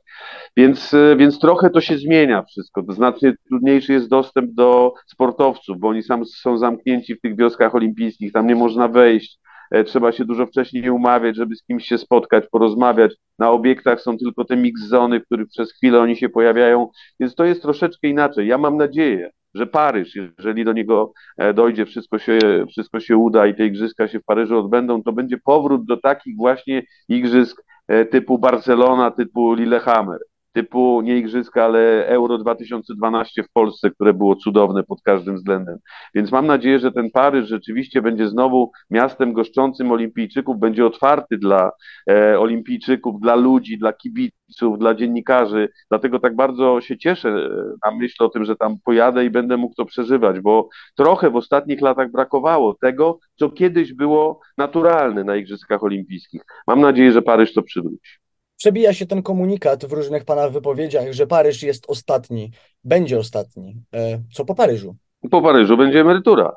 Więc, 0.56 0.94
więc 1.16 1.38
trochę 1.38 1.70
to 1.70 1.80
się 1.80 1.98
zmienia 1.98 2.42
wszystko. 2.42 2.84
Znacznie 2.88 3.34
trudniejszy 3.48 3.92
jest 3.92 4.08
dostęp 4.08 4.52
do 4.52 4.92
sportowców, 5.06 5.78
bo 5.78 5.88
oni 5.88 6.02
sam 6.02 6.24
są 6.24 6.58
zamknięci 6.58 7.14
w 7.14 7.20
tych 7.20 7.36
wioskach 7.36 7.74
olimpijskich, 7.74 8.32
tam 8.32 8.46
nie 8.46 8.56
można 8.56 8.88
wejść 8.88 9.42
E, 9.42 9.51
trzeba 9.86 10.12
się 10.12 10.24
dużo 10.24 10.46
wcześniej 10.46 10.90
umawiać, 10.90 11.36
żeby 11.36 11.56
z 11.56 11.62
kimś 11.62 11.84
się 11.84 11.98
spotkać, 11.98 12.44
porozmawiać. 12.50 13.14
Na 13.38 13.50
obiektach 13.50 14.00
są 14.00 14.18
tylko 14.18 14.44
te 14.44 14.56
mix 14.56 14.82
zony, 14.82 15.20
w 15.20 15.24
których 15.24 15.48
przez 15.48 15.72
chwilę 15.72 16.00
oni 16.00 16.16
się 16.16 16.28
pojawiają, 16.28 16.88
więc 17.20 17.34
to 17.34 17.44
jest 17.44 17.62
troszeczkę 17.62 18.08
inaczej. 18.08 18.46
Ja 18.46 18.58
mam 18.58 18.76
nadzieję, 18.76 19.30
że 19.54 19.66
Paryż, 19.66 20.16
jeżeli 20.16 20.64
do 20.64 20.72
niego 20.72 21.12
e, 21.38 21.54
dojdzie, 21.54 21.86
wszystko 21.86 22.18
się, 22.18 22.38
wszystko 22.70 23.00
się 23.00 23.16
uda 23.16 23.46
i 23.46 23.54
te 23.54 23.66
igrzyska 23.66 24.08
się 24.08 24.20
w 24.20 24.24
Paryżu 24.24 24.58
odbędą, 24.58 25.02
to 25.02 25.12
będzie 25.12 25.38
powrót 25.38 25.86
do 25.86 25.96
takich 25.96 26.36
właśnie 26.36 26.82
igrzysk 27.08 27.62
e, 27.88 28.04
typu 28.04 28.38
Barcelona, 28.38 29.10
typu 29.10 29.54
Lillehammer 29.54 30.18
typu 30.52 31.00
nie 31.00 31.16
igrzyska, 31.18 31.64
ale 31.64 32.06
Euro 32.06 32.38
2012 32.38 33.42
w 33.42 33.52
Polsce, 33.52 33.90
które 33.90 34.14
było 34.14 34.36
cudowne 34.36 34.82
pod 34.82 35.02
każdym 35.02 35.36
względem. 35.36 35.78
Więc 36.14 36.32
mam 36.32 36.46
nadzieję, 36.46 36.78
że 36.78 36.92
ten 36.92 37.10
Paryż 37.10 37.48
rzeczywiście 37.48 38.02
będzie 38.02 38.28
znowu 38.28 38.70
miastem 38.90 39.32
goszczącym 39.32 39.92
olimpijczyków, 39.92 40.58
będzie 40.58 40.86
otwarty 40.86 41.38
dla 41.38 41.70
e, 42.10 42.40
olimpijczyków, 42.40 43.20
dla 43.20 43.34
ludzi, 43.34 43.78
dla 43.78 43.92
kibiców, 43.92 44.78
dla 44.78 44.94
dziennikarzy. 44.94 45.68
Dlatego 45.90 46.18
tak 46.18 46.36
bardzo 46.36 46.80
się 46.80 46.98
cieszę 46.98 47.28
e, 47.28 47.90
na 47.90 47.96
myśl 47.98 48.24
o 48.24 48.28
tym, 48.28 48.44
że 48.44 48.56
tam 48.56 48.76
pojadę 48.84 49.24
i 49.24 49.30
będę 49.30 49.56
mógł 49.56 49.74
to 49.74 49.84
przeżywać, 49.84 50.40
bo 50.40 50.68
trochę 50.96 51.30
w 51.30 51.36
ostatnich 51.36 51.80
latach 51.80 52.10
brakowało 52.10 52.76
tego, 52.80 53.18
co 53.34 53.50
kiedyś 53.50 53.92
było 53.92 54.40
naturalne 54.58 55.24
na 55.24 55.36
Igrzyskach 55.36 55.84
Olimpijskich. 55.84 56.42
Mam 56.66 56.80
nadzieję, 56.80 57.12
że 57.12 57.22
Paryż 57.22 57.54
to 57.54 57.62
przywróci 57.62 58.21
przebija 58.62 58.92
się 58.92 59.06
ten 59.06 59.22
komunikat 59.22 59.84
w 59.84 59.92
różnych 59.92 60.24
pana 60.24 60.48
wypowiedziach, 60.48 61.12
że 61.12 61.26
Paryż 61.26 61.62
jest 61.62 61.84
ostatni, 61.88 62.50
będzie 62.84 63.18
ostatni. 63.18 63.76
E, 63.94 64.18
co 64.32 64.44
po 64.44 64.54
Paryżu? 64.54 64.96
Po 65.30 65.42
Paryżu 65.42 65.76
będzie 65.76 66.00
emerytura. 66.00 66.56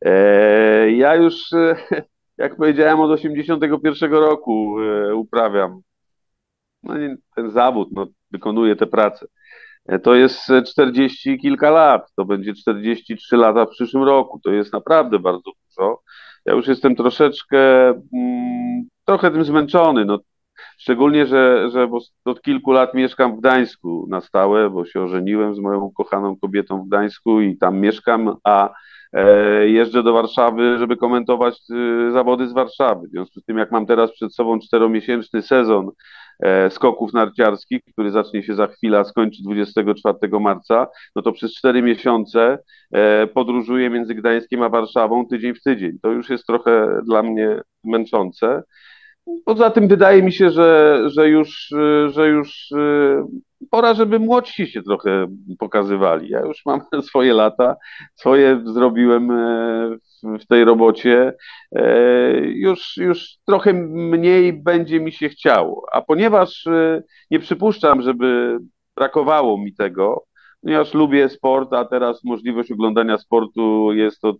E, 0.00 0.90
ja 0.90 1.14
już, 1.14 1.52
e, 1.52 1.76
jak 2.38 2.56
powiedziałem, 2.56 3.00
od 3.00 3.10
81 3.10 4.12
roku 4.12 4.76
uprawiam 5.14 5.80
no, 6.82 6.94
ten 7.36 7.50
zawód, 7.50 7.88
no, 7.92 8.06
wykonuję 8.30 8.76
tę 8.76 8.86
pracę. 8.86 9.26
To 10.02 10.14
jest 10.14 10.52
40 10.66 11.38
kilka 11.38 11.70
lat, 11.70 12.12
to 12.16 12.24
będzie 12.24 12.54
43 12.54 13.36
lata 13.36 13.66
w 13.66 13.70
przyszłym 13.70 14.02
roku. 14.02 14.40
To 14.44 14.50
jest 14.50 14.72
naprawdę 14.72 15.18
bardzo 15.18 15.50
dużo. 15.68 16.02
Ja 16.46 16.54
już 16.54 16.66
jestem 16.68 16.96
troszeczkę, 16.96 17.88
mm, 17.88 18.88
trochę 19.04 19.30
tym 19.30 19.44
zmęczony. 19.44 20.04
No, 20.04 20.18
Szczególnie, 20.78 21.26
że, 21.26 21.70
że 21.70 21.88
od 22.24 22.42
kilku 22.42 22.72
lat 22.72 22.94
mieszkam 22.94 23.36
w 23.36 23.40
Gdańsku 23.40 24.06
na 24.08 24.20
stałe, 24.20 24.70
bo 24.70 24.84
się 24.84 25.00
ożeniłem 25.00 25.54
z 25.54 25.58
moją 25.58 25.90
kochaną 25.96 26.36
kobietą 26.36 26.82
w 26.82 26.86
Gdańsku 26.86 27.40
i 27.40 27.56
tam 27.56 27.80
mieszkam, 27.80 28.36
a 28.44 28.70
e, 29.12 29.68
jeżdżę 29.68 30.02
do 30.02 30.12
Warszawy, 30.12 30.78
żeby 30.78 30.96
komentować 30.96 31.58
e, 31.70 32.12
zawody 32.12 32.48
z 32.48 32.52
Warszawy. 32.52 33.08
W 33.08 33.10
związku 33.10 33.40
z 33.40 33.44
tym, 33.44 33.58
jak 33.58 33.72
mam 33.72 33.86
teraz 33.86 34.12
przed 34.12 34.34
sobą 34.34 34.58
czteromiesięczny 34.60 35.42
sezon 35.42 35.90
e, 36.40 36.70
skoków 36.70 37.12
narciarskich, 37.12 37.80
który 37.92 38.10
zacznie 38.10 38.42
się 38.42 38.54
za 38.54 38.66
chwilę, 38.66 39.04
skończy 39.04 39.42
24 39.42 40.18
marca, 40.40 40.86
no 41.16 41.22
to 41.22 41.32
przez 41.32 41.54
cztery 41.54 41.82
miesiące 41.82 42.58
podróżuję 43.34 43.90
między 43.90 44.14
Gdańskiem 44.14 44.62
a 44.62 44.68
Warszawą 44.68 45.26
tydzień 45.26 45.54
w 45.54 45.62
tydzień. 45.62 45.98
To 46.02 46.10
już 46.10 46.30
jest 46.30 46.46
trochę 46.46 47.00
dla 47.06 47.22
mnie 47.22 47.60
męczące. 47.84 48.62
Poza 49.44 49.70
tym 49.70 49.88
wydaje 49.88 50.22
mi 50.22 50.32
się, 50.32 50.50
że, 50.50 51.00
że 51.06 51.28
już, 51.28 51.68
że 52.08 52.28
już 52.28 52.70
y, 52.70 53.24
pora, 53.70 53.94
żeby 53.94 54.18
młodsi 54.18 54.66
się 54.66 54.82
trochę 54.82 55.26
pokazywali. 55.58 56.28
Ja 56.28 56.40
już 56.40 56.66
mam 56.66 56.80
swoje 57.08 57.34
lata, 57.34 57.76
swoje 58.14 58.62
zrobiłem 58.64 59.30
e, 59.30 59.96
w 60.40 60.46
tej 60.46 60.64
robocie. 60.64 61.32
E, 61.72 62.38
już, 62.40 62.96
już 62.96 63.36
trochę 63.46 63.72
mniej 63.92 64.52
będzie 64.52 65.00
mi 65.00 65.12
się 65.12 65.28
chciało. 65.28 65.86
A 65.92 66.02
ponieważ 66.02 66.66
e, 66.66 67.02
nie 67.30 67.38
przypuszczam, 67.38 68.02
żeby 68.02 68.58
brakowało 68.96 69.58
mi 69.58 69.74
tego, 69.74 70.24
ponieważ 70.62 70.94
lubię 70.94 71.28
sport, 71.28 71.72
a 71.72 71.84
teraz 71.84 72.24
możliwość 72.24 72.72
oglądania 72.72 73.18
sportu 73.18 73.92
jest 73.92 74.24
od 74.24 74.38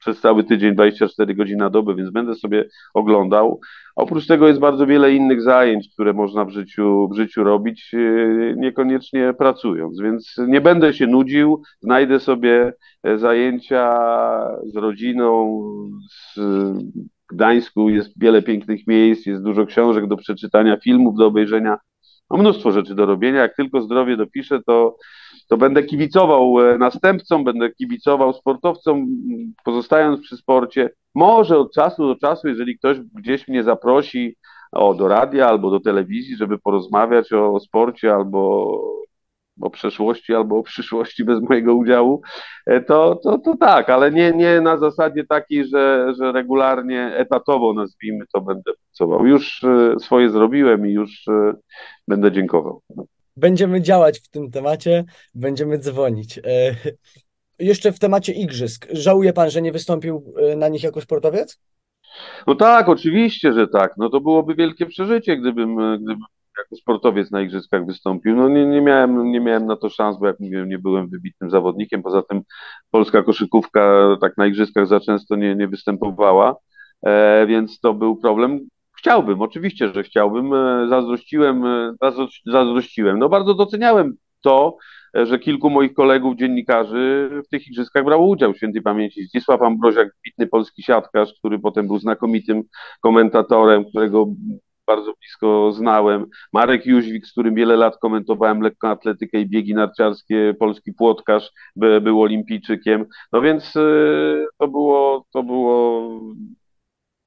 przez 0.00 0.20
cały 0.20 0.44
tydzień 0.44 0.74
24 0.74 1.34
godziny 1.34 1.58
na 1.58 1.70
dobę, 1.70 1.94
więc 1.94 2.10
będę 2.10 2.34
sobie 2.34 2.68
oglądał. 2.94 3.60
Oprócz 3.96 4.26
tego 4.26 4.48
jest 4.48 4.60
bardzo 4.60 4.86
wiele 4.86 5.12
innych 5.12 5.42
zajęć, 5.42 5.88
które 5.94 6.12
można 6.12 6.44
w 6.44 6.50
życiu, 6.50 7.08
w 7.12 7.16
życiu 7.16 7.44
robić, 7.44 7.94
e, 7.94 7.98
niekoniecznie 8.56 9.34
pracując, 9.38 10.00
więc 10.00 10.36
nie 10.48 10.60
będę 10.60 10.94
się 10.94 11.06
nudził, 11.06 11.62
znajdę 11.80 12.20
sobie 12.20 12.72
e, 13.02 13.18
zajęcia 13.18 13.98
z 14.64 14.76
rodziną, 14.76 15.62
z 16.34 16.40
Gdańsku 17.32 17.90
jest 17.90 18.20
wiele 18.20 18.42
pięknych 18.42 18.86
miejsc, 18.86 19.26
jest 19.26 19.42
dużo 19.42 19.66
książek 19.66 20.06
do 20.06 20.16
przeczytania, 20.16 20.76
filmów 20.76 21.16
do 21.16 21.26
obejrzenia, 21.26 21.78
no 22.30 22.36
mnóstwo 22.36 22.72
rzeczy 22.72 22.94
do 22.94 23.06
robienia. 23.06 23.40
Jak 23.40 23.56
tylko 23.56 23.82
zdrowie 23.82 24.16
dopiszę, 24.16 24.60
to 24.66 24.96
to 25.50 25.56
będę 25.56 25.82
kibicował 25.82 26.60
e, 26.60 26.78
następcom, 26.78 27.44
będę 27.44 27.70
kibicował 27.70 28.32
sportowcom, 28.32 29.06
pozostając 29.64 30.20
przy 30.20 30.36
sporcie. 30.36 30.90
Może 31.14 31.58
od 31.58 31.74
czasu 31.74 32.06
do 32.06 32.16
czasu, 32.16 32.48
jeżeli 32.48 32.78
ktoś 32.78 32.98
gdzieś 33.00 33.48
mnie 33.48 33.62
zaprosi 33.62 34.36
o, 34.72 34.94
do 34.94 35.08
radia 35.08 35.48
albo 35.48 35.70
do 35.70 35.80
telewizji, 35.80 36.36
żeby 36.36 36.58
porozmawiać 36.58 37.32
o, 37.32 37.52
o 37.52 37.60
sporcie 37.60 38.14
albo 38.14 38.80
o 39.60 39.70
przeszłości 39.70 40.34
albo 40.34 40.58
o 40.58 40.62
przyszłości 40.62 41.24
bez 41.24 41.40
mojego 41.40 41.74
udziału, 41.74 42.22
e, 42.66 42.80
to, 42.80 43.16
to, 43.22 43.38
to 43.38 43.56
tak, 43.56 43.90
ale 43.90 44.10
nie, 44.10 44.32
nie 44.32 44.60
na 44.60 44.76
zasadzie 44.76 45.24
takiej, 45.24 45.64
że, 45.64 46.12
że 46.18 46.32
regularnie, 46.32 47.12
etatowo 47.16 47.72
nazwijmy 47.72 48.24
to, 48.32 48.40
będę 48.40 48.72
pracował. 48.84 49.26
Już 49.26 49.64
e, 49.64 49.94
swoje 50.00 50.30
zrobiłem 50.30 50.86
i 50.86 50.92
już 50.92 51.24
będę 52.08 52.32
dziękował 52.32 52.82
będziemy 53.36 53.82
działać 53.82 54.18
w 54.18 54.28
tym 54.28 54.50
temacie, 54.50 55.04
będziemy 55.34 55.78
dzwonić. 55.78 56.38
E, 56.38 56.74
jeszcze 57.58 57.92
w 57.92 57.98
temacie 57.98 58.32
igrzysk. 58.32 58.86
Żałuje 58.90 59.32
pan, 59.32 59.50
że 59.50 59.62
nie 59.62 59.72
wystąpił 59.72 60.34
e, 60.36 60.56
na 60.56 60.68
nich 60.68 60.82
jako 60.82 61.00
sportowiec? 61.00 61.60
No 62.46 62.54
tak, 62.54 62.88
oczywiście, 62.88 63.52
że 63.52 63.68
tak. 63.68 63.94
No 63.96 64.08
to 64.08 64.20
byłoby 64.20 64.54
wielkie 64.54 64.86
przeżycie, 64.86 65.36
gdybym, 65.36 65.80
e, 65.80 65.98
gdybym 65.98 66.24
jako 66.58 66.76
sportowiec 66.76 67.30
na 67.30 67.40
igrzyskach 67.40 67.86
wystąpił. 67.86 68.36
No 68.36 68.48
nie, 68.48 68.66
nie, 68.66 68.80
miałem, 68.80 69.30
nie 69.30 69.40
miałem 69.40 69.66
na 69.66 69.76
to 69.76 69.88
szans, 69.88 70.18
bo 70.18 70.26
jak 70.26 70.40
mówiłem, 70.40 70.68
nie 70.68 70.78
byłem 70.78 71.08
wybitnym 71.08 71.50
zawodnikiem. 71.50 72.02
Poza 72.02 72.22
tym 72.22 72.42
polska 72.90 73.22
koszykówka 73.22 74.16
tak 74.20 74.36
na 74.36 74.46
igrzyskach 74.46 74.86
za 74.86 75.00
często 75.00 75.36
nie, 75.36 75.56
nie 75.56 75.68
występowała, 75.68 76.56
e, 77.06 77.46
więc 77.46 77.80
to 77.80 77.94
był 77.94 78.16
problem. 78.16 78.68
Chciałbym, 79.00 79.42
oczywiście, 79.42 79.88
że 79.94 80.02
chciałbym. 80.02 80.54
E, 80.54 80.88
zazdrościłem, 80.88 81.64
e, 81.66 81.94
zazdrościłem. 82.46 83.18
No 83.18 83.28
bardzo 83.28 83.54
doceniałem 83.54 84.16
to, 84.40 84.76
e, 85.16 85.26
że 85.26 85.38
kilku 85.38 85.70
moich 85.70 85.94
kolegów 85.94 86.36
dziennikarzy 86.36 87.30
w 87.46 87.48
tych 87.48 87.66
igrzyskach 87.66 88.04
brało 88.04 88.26
udział. 88.26 88.54
Świętej 88.54 88.82
pamięci 88.82 89.24
Zdzisław 89.24 89.62
Ambroziak, 89.62 90.08
wybitny 90.16 90.46
polski 90.46 90.82
siatkarz, 90.82 91.34
który 91.38 91.58
potem 91.58 91.86
był 91.86 91.98
znakomitym 91.98 92.62
komentatorem, 93.00 93.84
którego 93.84 94.26
bardzo 94.86 95.12
blisko 95.20 95.72
znałem. 95.72 96.26
Marek 96.52 96.86
Jóźwik, 96.86 97.26
z 97.26 97.32
którym 97.32 97.54
wiele 97.54 97.76
lat 97.76 97.98
komentowałem 97.98 98.60
lekkoatletykę 98.60 99.40
i 99.40 99.48
biegi 99.48 99.74
narciarskie, 99.74 100.54
polski 100.58 100.92
płotkarz, 100.92 101.50
by, 101.76 102.00
był 102.00 102.22
olimpijczykiem. 102.22 103.06
No 103.32 103.40
więc 103.40 103.72
to 104.58 104.68
było, 104.68 105.26
to 105.32 105.42
było 105.42 106.10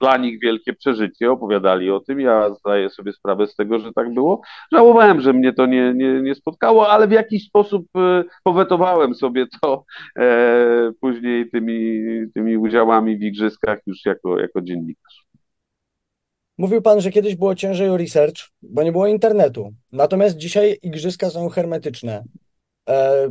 dla 0.03 0.17
nich 0.17 0.39
wielkie 0.39 0.73
przeżycie, 0.73 1.31
opowiadali 1.31 1.91
o 1.91 1.99
tym. 1.99 2.19
Ja 2.19 2.53
zdaję 2.53 2.89
sobie 2.89 3.13
sprawę 3.13 3.47
z 3.47 3.55
tego, 3.55 3.79
że 3.79 3.93
tak 3.93 4.13
było. 4.13 4.41
Żałowałem, 4.71 5.21
że 5.21 5.33
mnie 5.33 5.53
to 5.53 5.65
nie, 5.65 5.93
nie, 5.93 6.21
nie 6.21 6.35
spotkało, 6.35 6.89
ale 6.89 7.07
w 7.07 7.11
jakiś 7.11 7.45
sposób 7.45 7.85
e, 7.97 8.23
powetowałem 8.43 9.15
sobie 9.15 9.45
to 9.61 9.85
e, 10.19 10.91
później 11.01 11.49
tymi, 11.49 12.01
tymi 12.33 12.57
udziałami 12.57 13.17
w 13.17 13.21
igrzyskach 13.21 13.79
już 13.87 14.05
jako, 14.05 14.39
jako 14.39 14.61
dziennikarz. 14.61 15.25
Mówił 16.57 16.81
pan, 16.81 17.01
że 17.01 17.11
kiedyś 17.11 17.35
było 17.35 17.55
ciężej 17.55 17.89
o 17.89 17.97
research, 17.97 18.37
bo 18.61 18.83
nie 18.83 18.91
było 18.91 19.07
internetu. 19.07 19.73
Natomiast 19.91 20.37
dzisiaj 20.37 20.79
igrzyska 20.81 21.29
są 21.29 21.49
hermetyczne. 21.49 22.23
E, 22.89 23.27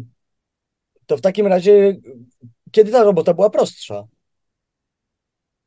to 1.07 1.17
w 1.17 1.21
takim 1.21 1.47
razie, 1.47 1.97
kiedy 2.71 2.93
ta 2.93 3.03
robota 3.03 3.35
była 3.35 3.51
prostsza? 3.51 4.05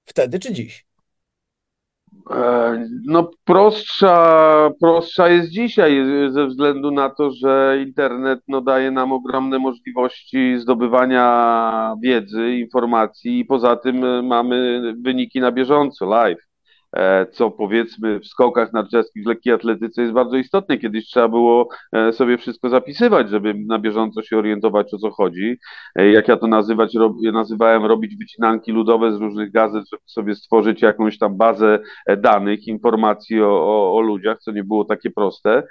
Wtedy 0.05 0.39
czy 0.39 0.53
dziś? 0.53 0.84
E, 2.29 2.87
no 3.05 3.31
prostsza, 3.43 4.69
prostsza 4.79 5.29
jest 5.29 5.49
dzisiaj 5.49 6.05
ze 6.29 6.47
względu 6.47 6.91
na 6.91 7.09
to, 7.09 7.31
że 7.31 7.77
internet 7.87 8.39
no, 8.47 8.61
daje 8.61 8.91
nam 8.91 9.11
ogromne 9.11 9.59
możliwości 9.59 10.59
zdobywania 10.59 11.95
wiedzy, 12.03 12.55
informacji 12.55 13.39
i 13.39 13.45
poza 13.45 13.75
tym 13.75 14.25
mamy 14.25 14.81
wyniki 15.01 15.39
na 15.39 15.51
bieżąco, 15.51 16.05
live. 16.05 16.54
E, 16.93 17.25
co 17.25 17.51
powiedzmy 17.51 18.19
w 18.19 18.27
skokach 18.27 18.73
narciarskich, 18.73 19.23
w 19.23 19.27
lekkiej 19.27 19.53
atletyce 19.53 20.01
jest 20.01 20.13
bardzo 20.13 20.37
istotne. 20.37 20.77
Kiedyś 20.77 21.05
trzeba 21.05 21.27
było 21.27 21.67
e, 21.93 22.13
sobie 22.13 22.37
wszystko 22.37 22.69
zapisywać, 22.69 23.29
żeby 23.29 23.53
na 23.53 23.79
bieżąco 23.79 24.21
się 24.21 24.37
orientować, 24.37 24.93
o 24.93 24.97
co 24.97 25.11
chodzi. 25.11 25.57
E, 25.95 26.11
jak 26.11 26.27
ja 26.27 26.37
to 26.37 26.47
nazywać, 26.47 26.93
nazywałem 27.33 27.85
robić 27.85 28.17
wycinanki 28.17 28.71
ludowe 28.71 29.11
z 29.11 29.15
różnych 29.15 29.51
gazet, 29.51 29.83
żeby 29.91 30.03
sobie 30.05 30.35
stworzyć 30.35 30.81
jakąś 30.81 31.17
tam 31.17 31.37
bazę 31.37 31.79
danych, 32.17 32.67
informacji 32.67 33.41
o, 33.41 33.47
o, 33.47 33.95
o 33.95 34.01
ludziach, 34.01 34.39
co 34.39 34.51
nie 34.51 34.63
było 34.63 34.85
takie 34.85 35.11
proste. 35.11 35.63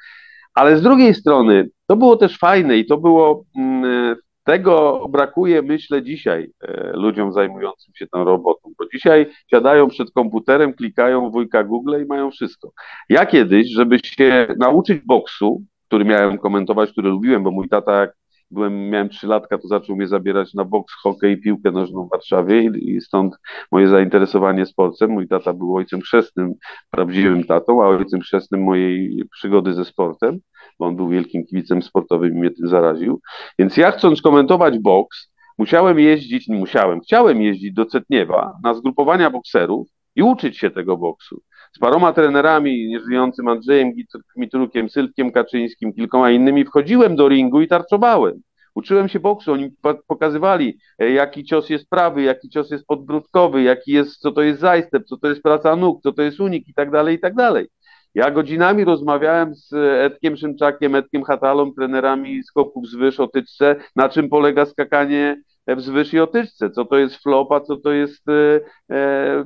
Ale 0.54 0.76
z 0.76 0.82
drugiej 0.82 1.14
strony, 1.14 1.68
to 1.86 1.96
było 1.96 2.16
też 2.16 2.38
fajne 2.38 2.76
i 2.76 2.86
to 2.86 2.98
było 2.98 3.44
mm, 3.56 4.16
tego 4.44 5.06
brakuje, 5.08 5.62
myślę, 5.62 6.02
dzisiaj 6.02 6.50
e, 6.62 6.92
ludziom 6.94 7.32
zajmującym 7.32 7.94
się 7.94 8.06
tą 8.06 8.24
robotą, 8.24 8.72
bo 8.78 8.84
dzisiaj 8.92 9.26
siadają 9.50 9.88
przed 9.88 10.10
komputerem, 10.10 10.74
klikają 10.74 11.30
wujka 11.30 11.64
Google 11.64 12.02
i 12.02 12.06
mają 12.06 12.30
wszystko. 12.30 12.72
Ja 13.08 13.26
kiedyś, 13.26 13.68
żeby 13.74 13.98
się 14.04 14.46
nauczyć 14.58 15.02
boksu, 15.06 15.62
który 15.86 16.04
miałem 16.04 16.38
komentować, 16.38 16.90
który 16.92 17.10
lubiłem, 17.10 17.42
bo 17.42 17.50
mój 17.50 17.68
tata, 17.68 18.00
jak 18.00 18.12
byłem, 18.54 18.90
miałem 18.90 19.08
trzy 19.08 19.26
latka, 19.26 19.58
to 19.58 19.68
zaczął 19.68 19.96
mnie 19.96 20.06
zabierać 20.08 20.54
na 20.54 20.64
boks, 20.64 20.94
hokej 21.02 21.32
i 21.32 21.40
piłkę 21.40 21.70
nożną 21.70 22.06
w 22.06 22.10
Warszawie 22.10 22.62
i, 22.62 22.90
i 22.90 23.00
stąd 23.00 23.34
moje 23.72 23.88
zainteresowanie 23.88 24.66
sportem. 24.66 25.10
Mój 25.10 25.28
tata 25.28 25.52
był 25.52 25.76
ojcem 25.76 26.00
chrzestnym, 26.00 26.54
prawdziwym 26.90 27.44
tatą, 27.44 27.82
a 27.82 27.86
ojcem 27.86 28.20
chrzestnym 28.20 28.62
mojej 28.62 29.24
przygody 29.32 29.74
ze 29.74 29.84
sportem 29.84 30.40
bo 30.78 30.86
on 30.86 30.96
był 30.96 31.08
wielkim 31.08 31.46
kibicem 31.46 31.82
sportowym 31.82 32.34
i 32.34 32.38
mnie 32.38 32.50
tym 32.50 32.68
zaraził. 32.68 33.20
Więc 33.58 33.76
ja 33.76 33.90
chcąc 33.90 34.22
komentować 34.22 34.78
boks, 34.78 35.30
musiałem 35.58 35.98
jeździć, 35.98 36.48
nie 36.48 36.56
musiałem, 36.56 37.00
chciałem 37.00 37.42
jeździć 37.42 37.72
do 37.72 37.86
Cetniewa 37.86 38.52
na 38.64 38.74
zgrupowania 38.74 39.30
bokserów 39.30 39.88
i 40.16 40.22
uczyć 40.22 40.58
się 40.58 40.70
tego 40.70 40.96
boksu. 40.96 41.42
Z 41.76 41.78
paroma 41.78 42.12
trenerami, 42.12 42.88
nieżyjącym 42.88 43.48
Andrzejem 43.48 43.92
Mitrukiem, 44.36 44.88
Sylwkiem 44.88 45.32
Kaczyńskim, 45.32 45.92
kilkoma 45.92 46.30
innymi, 46.30 46.64
wchodziłem 46.64 47.16
do 47.16 47.28
ringu 47.28 47.60
i 47.60 47.68
tarczowałem. 47.68 48.42
Uczyłem 48.74 49.08
się 49.08 49.20
boksu, 49.20 49.52
oni 49.52 49.70
pokazywali, 50.06 50.78
e, 50.98 51.10
jaki 51.10 51.44
cios 51.44 51.70
jest 51.70 51.88
prawy, 51.88 52.22
jaki 52.22 52.48
cios 52.48 52.70
jest 52.70 52.86
podbródkowy, 52.86 53.62
jaki 53.62 53.92
jest, 53.92 54.16
co 54.20 54.32
to 54.32 54.42
jest 54.42 54.60
zajstep, 54.60 55.04
co 55.04 55.16
to 55.16 55.28
jest 55.28 55.42
praca 55.42 55.76
nóg, 55.76 56.02
co 56.02 56.12
to 56.12 56.22
jest 56.22 56.40
unik 56.40 56.68
i 56.68 56.74
tak 56.74 56.90
dalej, 56.90 57.16
i 57.16 57.20
tak 57.20 57.34
dalej. 57.34 57.68
Ja 58.14 58.30
godzinami 58.30 58.84
rozmawiałem 58.84 59.54
z 59.54 59.72
Edkiem 60.12 60.36
Szymczakiem, 60.36 60.94
Edkiem 60.94 61.22
Hatalą, 61.22 61.72
trenerami 61.72 62.44
skoków 62.44 62.88
z 62.88 63.20
o 63.20 63.28
tyczce, 63.28 63.76
na 63.96 64.08
czym 64.08 64.28
polega 64.28 64.66
skakanie 64.66 65.42
wzwyż 65.66 66.14
i 66.14 66.20
otyczce, 66.20 66.70
co 66.70 66.84
to 66.84 66.98
jest 66.98 67.22
flopa, 67.22 67.60
co 67.60 67.76
to 67.76 67.92
jest 67.92 68.28
e, 68.28 68.60
e, 68.90 69.44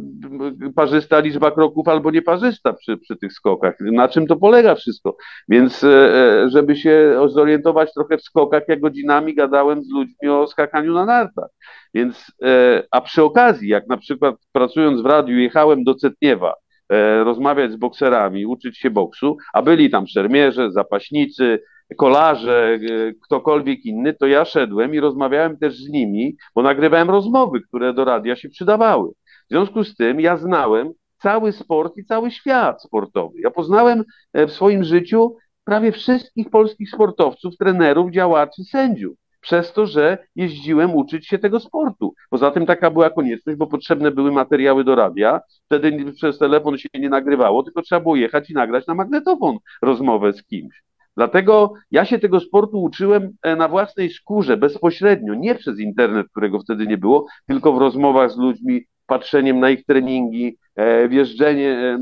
parzysta 0.77 1.19
liczba 1.19 1.51
kroków 1.51 1.89
albo 1.89 2.11
nieparzysta 2.11 2.73
przy, 2.73 2.97
przy 2.97 3.17
tych 3.17 3.33
skokach, 3.33 3.75
na 3.81 4.09
czym 4.09 4.27
to 4.27 4.37
polega 4.37 4.75
wszystko. 4.75 5.17
Więc 5.49 5.85
e, 5.85 5.89
e, 5.89 6.51
żeby 6.51 6.77
się 6.77 7.21
zorientować 7.27 7.95
trochę 7.95 8.19
w 8.19 8.23
skokach, 8.23 8.63
ja 8.69 8.77
godzinami 8.77 9.35
gadałem 9.35 9.85
z 9.85 9.91
ludźmi 9.91 10.29
o 10.29 10.47
skakaniu 10.47 10.95
na 10.95 11.05
nartach. 11.05 11.51
Więc, 11.95 12.33
e, 12.43 12.83
a 12.91 13.01
przy 13.01 13.23
okazji, 13.23 13.69
jak 13.69 13.89
na 13.89 13.97
przykład 13.97 14.35
pracując 14.53 15.03
w 15.03 15.07
radiu 15.07 15.39
jechałem 15.39 15.85
do 15.85 15.95
Cetniewa, 15.95 16.55
E, 16.93 17.25
rozmawiać 17.25 17.73
z 17.73 17.77
bokserami, 17.77 18.47
uczyć 18.47 18.79
się 18.79 18.91
boksu, 18.91 19.37
a 19.53 19.63
byli 19.63 19.91
tam 19.91 20.07
szermierze, 20.07 20.71
zapaśnicy, 20.71 21.63
kolarze, 21.97 22.79
e, 22.83 23.13
ktokolwiek 23.25 23.85
inny, 23.85 24.15
to 24.15 24.27
ja 24.27 24.45
szedłem 24.45 24.95
i 24.95 25.01
rozmawiałem 25.01 25.57
też 25.59 25.77
z 25.77 25.89
nimi, 25.89 26.37
bo 26.55 26.63
nagrywałem 26.63 27.11
rozmowy, 27.11 27.61
które 27.61 27.95
do 27.95 28.05
radia 28.05 28.37
się 28.37 28.49
przydawały. 28.49 29.11
W 29.47 29.51
związku 29.51 29.85
z 29.85 29.97
tym 29.97 30.21
ja 30.21 30.37
znałem 30.37 30.93
cały 31.19 31.53
sport 31.53 31.97
i 31.97 32.05
cały 32.05 32.31
świat 32.31 32.83
sportowy. 32.83 33.41
Ja 33.41 33.51
poznałem 33.51 34.05
e, 34.33 34.47
w 34.47 34.53
swoim 34.53 34.85
życiu 34.85 35.37
prawie 35.65 35.93
wszystkich 35.93 36.51
polskich 36.51 36.91
sportowców, 36.91 37.57
trenerów, 37.57 38.11
działaczy, 38.11 38.65
sędziów 38.65 39.17
przez 39.41 39.73
to, 39.73 39.87
że 39.87 40.19
jeździłem 40.37 40.95
uczyć 40.95 41.27
się 41.27 41.39
tego 41.39 41.61
sportu. 41.61 42.15
Poza 42.31 42.51
tym 42.51 42.67
taka 42.67 42.91
była 42.91 43.11
konieczność, 43.11 43.59
bo 43.59 43.67
potrzebne 43.67 44.11
były 44.11 44.33
materiały 44.33 44.85
do 44.85 44.95
radia. 44.95 45.41
Wtedy 45.67 46.13
przez 46.13 46.39
telefon 46.39 46.79
się 46.79 46.89
nie 46.95 47.09
nagrywało, 47.09 47.63
tylko 47.63 47.83
trzeba 47.83 48.01
było 48.01 48.17
jechać 48.17 48.51
i 48.51 48.55
nagrać 48.55 48.87
na 48.87 48.95
magnetofon 48.95 49.59
rozmowę 49.83 50.33
z 50.33 50.45
kimś. 50.45 50.88
Dlatego 51.19 51.73
ja 51.91 52.05
się 52.05 52.19
tego 52.19 52.41
sportu 52.41 52.83
uczyłem 52.83 53.33
e, 53.43 53.57
na 53.57 53.69
własnej 53.69 54.11
skórze, 54.11 54.57
bezpośrednio, 54.57 55.35
nie 55.35 55.55
przez 55.55 55.81
internet, 55.81 56.27
którego 56.31 56.61
wtedy 56.61 56.87
nie 56.87 56.99
było, 56.99 57.27
tylko 57.47 57.73
w 57.73 57.79
rozmowach 57.79 58.31
z 58.31 58.37
ludźmi, 58.37 58.85
patrzeniem 59.07 59.61
na 59.61 59.71
ich 59.71 59.85
treningi, 59.85 60.59
e, 60.77 61.09
wjeżdżenie, 61.09 61.71
e, 61.71 61.99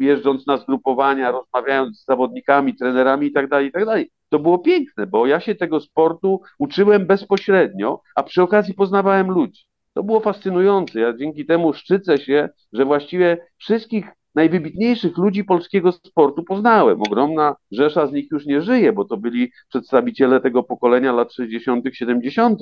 jeżdżąc 0.00 0.46
na 0.46 0.56
zgrupowania, 0.56 1.30
rozmawiając 1.30 1.98
z 1.98 2.04
zawodnikami, 2.04 2.76
trenerami 2.76 3.26
itd., 3.26 3.48
tak 3.48 3.64
itd. 3.64 3.86
Tak 3.86 4.06
to 4.28 4.38
było 4.38 4.58
piękne, 4.58 5.06
bo 5.06 5.26
ja 5.26 5.40
się 5.40 5.54
tego 5.54 5.80
sportu 5.80 6.40
uczyłem 6.58 7.06
bezpośrednio, 7.06 8.00
a 8.14 8.22
przy 8.22 8.42
okazji 8.42 8.74
poznawałem 8.74 9.30
ludzi. 9.30 9.62
To 9.94 10.02
było 10.02 10.20
fascynujące. 10.20 11.00
Ja 11.00 11.16
dzięki 11.16 11.46
temu 11.46 11.72
szczycę 11.72 12.18
się, 12.18 12.48
że 12.72 12.84
właściwie 12.84 13.38
wszystkich 13.58 14.17
najwybitniejszych 14.34 15.18
ludzi 15.18 15.44
polskiego 15.44 15.92
sportu 15.92 16.42
poznałem. 16.44 17.02
Ogromna 17.02 17.56
rzesza 17.72 18.06
z 18.06 18.12
nich 18.12 18.30
już 18.30 18.46
nie 18.46 18.62
żyje, 18.62 18.92
bo 18.92 19.04
to 19.04 19.16
byli 19.16 19.50
przedstawiciele 19.68 20.40
tego 20.40 20.62
pokolenia 20.62 21.12
lat 21.12 21.32
60., 21.32 21.84
70., 21.92 22.60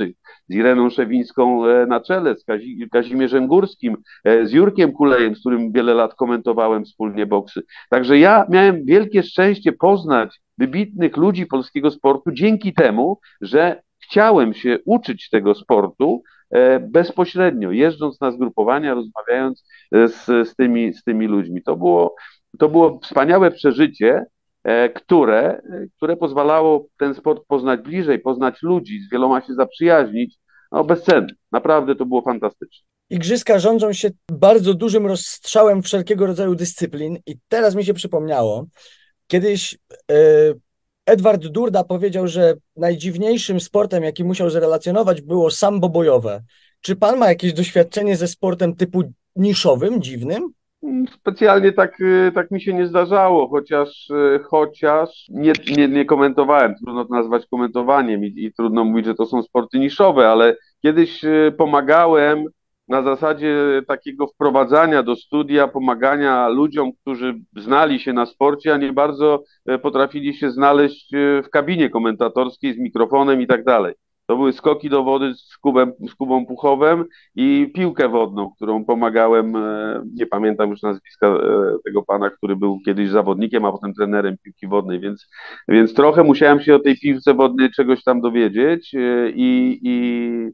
z 0.49 0.55
Ireną 0.55 0.91
Szewińską 0.91 1.67
e, 1.67 1.87
na 1.87 2.01
czele, 2.01 2.37
z 2.37 2.45
Kazi 2.45 2.89
Kazimierzem 2.93 3.47
Górskim, 3.47 3.97
e, 4.25 4.47
z 4.47 4.53
Jurkiem 4.53 4.93
Kulejem, 4.93 5.37
z 5.37 5.41
którym 5.41 5.73
wiele 5.73 5.95
lat 5.95 6.15
komentowałem 6.15 6.85
wspólnie 6.85 7.27
boksy. 7.27 7.63
Także 7.91 8.19
ja 8.19 8.47
miałem 8.51 8.85
wielkie 8.85 9.23
szczęście 9.23 9.73
poznać 9.73 10.41
wybitnych 10.59 11.17
ludzi 11.17 11.47
polskiego 11.47 11.91
sportu 11.91 12.33
dzięki 12.33 12.75
temu, 12.75 13.19
że 13.41 13.83
chciałem 14.03 14.55
się 14.55 14.79
uczyć 14.85 15.31
tego 15.31 15.55
sportu 15.55 16.23
bezpośrednio, 16.81 17.71
jeżdżąc 17.71 18.21
na 18.21 18.31
zgrupowania, 18.31 18.95
rozmawiając 18.95 19.65
e, 19.93 20.09
z, 20.09 20.49
z, 20.49 20.55
tymi, 20.55 20.95
z 20.95 21.05
tymi 21.05 21.27
ludźmi. 21.27 21.63
To 21.63 21.77
było, 21.77 22.15
to 22.59 22.69
było 22.69 23.01
wspaniałe 23.03 23.51
przeżycie, 23.51 24.25
e, 24.65 24.89
które, 24.89 25.63
które 25.97 26.17
pozwalało 26.17 26.87
ten 26.99 27.15
sport 27.15 27.43
poznać 27.49 27.81
bliżej, 27.81 28.19
poznać 28.19 28.63
ludzi, 28.63 29.01
z 29.01 29.11
wieloma 29.11 29.41
się 29.41 29.55
zaprzyjaźnić. 29.55 30.39
No, 30.73 30.85
bezcenne. 30.85 31.29
Naprawdę 31.53 31.95
to 31.95 32.07
było 32.07 32.23
fantastyczne. 32.23 32.87
Igrzyska 33.11 33.59
rządzą 33.59 33.93
się 33.93 34.11
bardzo 34.33 34.75
dużym 34.75 35.07
rozstrzałem 35.07 35.83
wszelkiego 35.83 36.27
rodzaju 36.27 36.55
dyscyplin 36.55 37.19
i 37.27 37.37
teraz 37.49 37.75
mi 37.75 37.85
się 37.85 37.95
przypomniało, 37.95 38.67
Kiedyś 39.27 39.79
e, 40.11 40.17
Edward 41.07 41.47
Durda 41.47 41.85
powiedział, 41.85 42.29
że 42.29 42.55
najdziwniejszym 42.77 43.61
sportem, 43.61 44.05
jaki 44.05 44.25
musiał 44.25 44.51
zrelacjonować, 44.51 45.23
było 45.23 45.51
sambo 45.51 45.89
bojowe. 45.89 46.43
Czy 46.81 46.97
pan 46.97 47.19
ma 47.19 47.29
jakieś 47.29 47.53
doświadczenie 47.53 48.17
ze 48.17 48.29
sportem 48.29 48.77
typu 48.77 49.03
niszowym, 49.37 50.03
dziwnym? 50.03 50.53
Specjalnie 51.21 51.73
tak, 51.73 51.99
e, 52.01 52.33
tak 52.33 52.51
mi 52.51 52.61
się 52.61 52.75
nie 52.75 52.87
zdarzało, 52.87 53.49
chociaż, 53.49 54.11
e, 54.11 54.39
chociaż 54.39 55.27
nie, 55.29 55.53
nie, 55.77 55.89
nie 55.89 56.05
komentowałem. 56.05 56.75
Trudno 56.75 57.05
to 57.05 57.15
nazwać 57.15 57.47
komentowaniem 57.47 58.25
i, 58.25 58.45
i 58.45 58.53
trudno 58.53 58.85
mówić, 58.85 59.07
że 59.07 59.15
to 59.15 59.27
są 59.27 59.43
sporty 59.43 59.79
niszowe, 59.79 60.29
ale 60.29 60.57
kiedyś 60.83 61.21
pomagałem 61.57 62.45
na 62.89 63.03
zasadzie 63.03 63.83
takiego 63.89 64.27
wprowadzania 64.27 65.03
do 65.03 65.17
studia, 65.17 65.69
pomagania 65.69 66.49
ludziom, 66.49 66.93
którzy 67.03 67.35
znali 67.57 68.01
się 68.01 68.13
na 68.13 68.27
sporcie, 68.27 68.75
a 68.75 68.77
nie 68.77 68.93
bardzo 68.93 69.45
e, 69.67 69.79
potrafili 69.79 70.35
się 70.35 70.51
znaleźć 70.51 71.15
e, 71.15 71.43
w 71.43 71.51
kabinie 71.51 71.91
komentatorskiej 71.91 72.75
z 72.75 72.79
mikrofonem 72.79 73.41
i 73.43 73.47
tak 73.47 73.65
dalej. 73.65 73.95
To 74.27 74.37
były 74.37 74.53
skoki 74.53 74.91
do 74.91 75.05
wody 75.05 75.35
z, 75.35 75.57
kubem, 75.59 75.93
z 76.09 76.15
Kubą 76.15 76.47
Puchowem 76.47 77.05
i 77.35 77.73
piłkę 77.75 78.09
wodną, 78.09 78.51
którą 78.57 78.85
pomagałem, 78.85 79.57
e, 79.57 80.03
nie 80.15 80.27
pamiętam 80.27 80.71
już 80.71 80.83
nazwiska 80.83 81.39
tego 81.85 82.03
pana, 82.03 82.31
który 82.31 82.57
był 82.57 82.79
kiedyś 82.85 83.11
zawodnikiem, 83.11 83.65
a 83.65 83.73
potem 83.73 83.95
trenerem 83.95 84.37
piłki 84.43 84.67
wodnej, 84.67 85.01
więc, 85.01 85.27
więc 85.69 85.95
trochę 85.95 86.25
musiałem 86.25 86.61
się 86.61 86.75
o 86.75 86.79
tej 86.79 86.99
piłce 86.99 87.35
wodnej 87.35 87.71
czegoś 87.71 88.05
tam 88.05 88.21
dowiedzieć 88.21 88.95
i, 89.35 89.79
i 89.83 90.17
i 90.23 90.51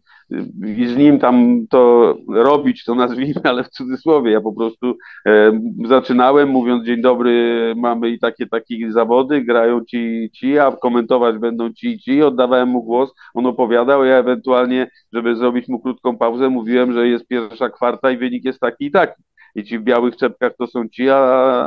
z 0.86 0.96
nim 0.96 1.18
tam 1.18 1.66
to 1.70 2.14
robić, 2.28 2.84
to 2.84 2.94
nazwijmy, 2.94 3.40
ale 3.44 3.64
w 3.64 3.68
cudzysłowie. 3.68 4.32
Ja 4.32 4.40
po 4.40 4.52
prostu 4.52 4.96
e, 5.26 5.60
zaczynałem 5.84 6.48
mówiąc 6.48 6.86
dzień 6.86 7.02
dobry, 7.02 7.74
mamy 7.76 8.10
i 8.10 8.18
takie, 8.18 8.46
takie 8.46 8.92
zawody, 8.92 9.44
grają 9.44 9.84
ci 9.84 10.30
ci, 10.34 10.58
a 10.58 10.72
komentować 10.72 11.38
będą 11.38 11.72
ci 11.72 11.98
ci. 11.98 12.22
Oddawałem 12.22 12.68
mu 12.68 12.82
głos, 12.82 13.14
on 13.34 13.46
opowiadał, 13.46 14.04
ja 14.04 14.16
ewentualnie, 14.16 14.90
żeby 15.12 15.36
zrobić 15.36 15.68
mu 15.68 15.80
krótką 15.80 16.18
pauzę, 16.18 16.50
mówiłem, 16.50 16.92
że 16.92 17.08
jest 17.08 17.28
pierwsza 17.28 17.70
kwarta 17.70 18.10
i 18.10 18.16
wynik 18.16 18.44
jest 18.44 18.60
taki 18.60 18.84
i 18.84 18.90
taki 18.90 19.22
i 19.54 19.64
ci 19.64 19.78
w 19.78 19.82
białych 19.82 20.16
czepkach 20.16 20.52
to 20.58 20.66
są 20.66 20.88
ci, 20.88 21.10
a, 21.10 21.16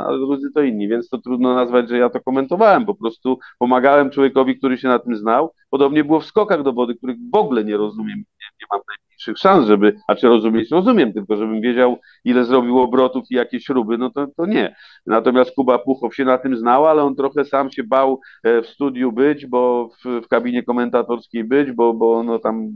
a 0.06 0.12
drudzy 0.12 0.50
to 0.54 0.62
inni, 0.62 0.88
więc 0.88 1.08
to 1.08 1.18
trudno 1.18 1.54
nazwać, 1.54 1.88
że 1.88 1.98
ja 1.98 2.10
to 2.10 2.20
komentowałem, 2.20 2.86
po 2.86 2.94
prostu 2.94 3.38
pomagałem 3.58 4.10
człowiekowi, 4.10 4.58
który 4.58 4.78
się 4.78 4.88
na 4.88 4.98
tym 4.98 5.16
znał. 5.16 5.52
Podobnie 5.70 6.04
było 6.04 6.20
w 6.20 6.26
skokach 6.26 6.62
do 6.62 6.72
wody, 6.72 6.94
których 6.94 7.16
w 7.32 7.36
ogóle 7.36 7.64
nie 7.64 7.76
rozumiem, 7.76 8.24
nie, 8.60 8.66
mam 8.72 8.80
najmniejszych 8.88 9.38
szans, 9.38 9.66
żeby, 9.66 9.96
a 10.08 10.14
czy 10.14 10.28
rozumieć, 10.28 10.70
rozumiem, 10.70 11.12
tylko 11.12 11.36
żebym 11.36 11.60
wiedział, 11.60 11.98
ile 12.24 12.44
zrobił 12.44 12.78
obrotów 12.78 13.24
i 13.30 13.34
jakie 13.34 13.60
śruby, 13.60 13.98
no 13.98 14.10
to, 14.10 14.26
to 14.36 14.46
nie. 14.46 14.76
Natomiast 15.06 15.54
Kuba 15.54 15.78
Puchow 15.78 16.14
się 16.14 16.24
na 16.24 16.38
tym 16.38 16.56
znał, 16.56 16.86
ale 16.86 17.02
on 17.02 17.16
trochę 17.16 17.44
sam 17.44 17.70
się 17.70 17.84
bał 17.84 18.20
e, 18.44 18.62
w 18.62 18.66
studiu 18.66 19.12
być, 19.12 19.46
bo 19.46 19.90
w, 20.04 20.20
w 20.24 20.28
kabinie 20.28 20.62
komentatorskiej 20.62 21.44
być, 21.44 21.72
bo, 21.72 21.94
bo 21.94 22.22
no 22.22 22.38
tam 22.38 22.72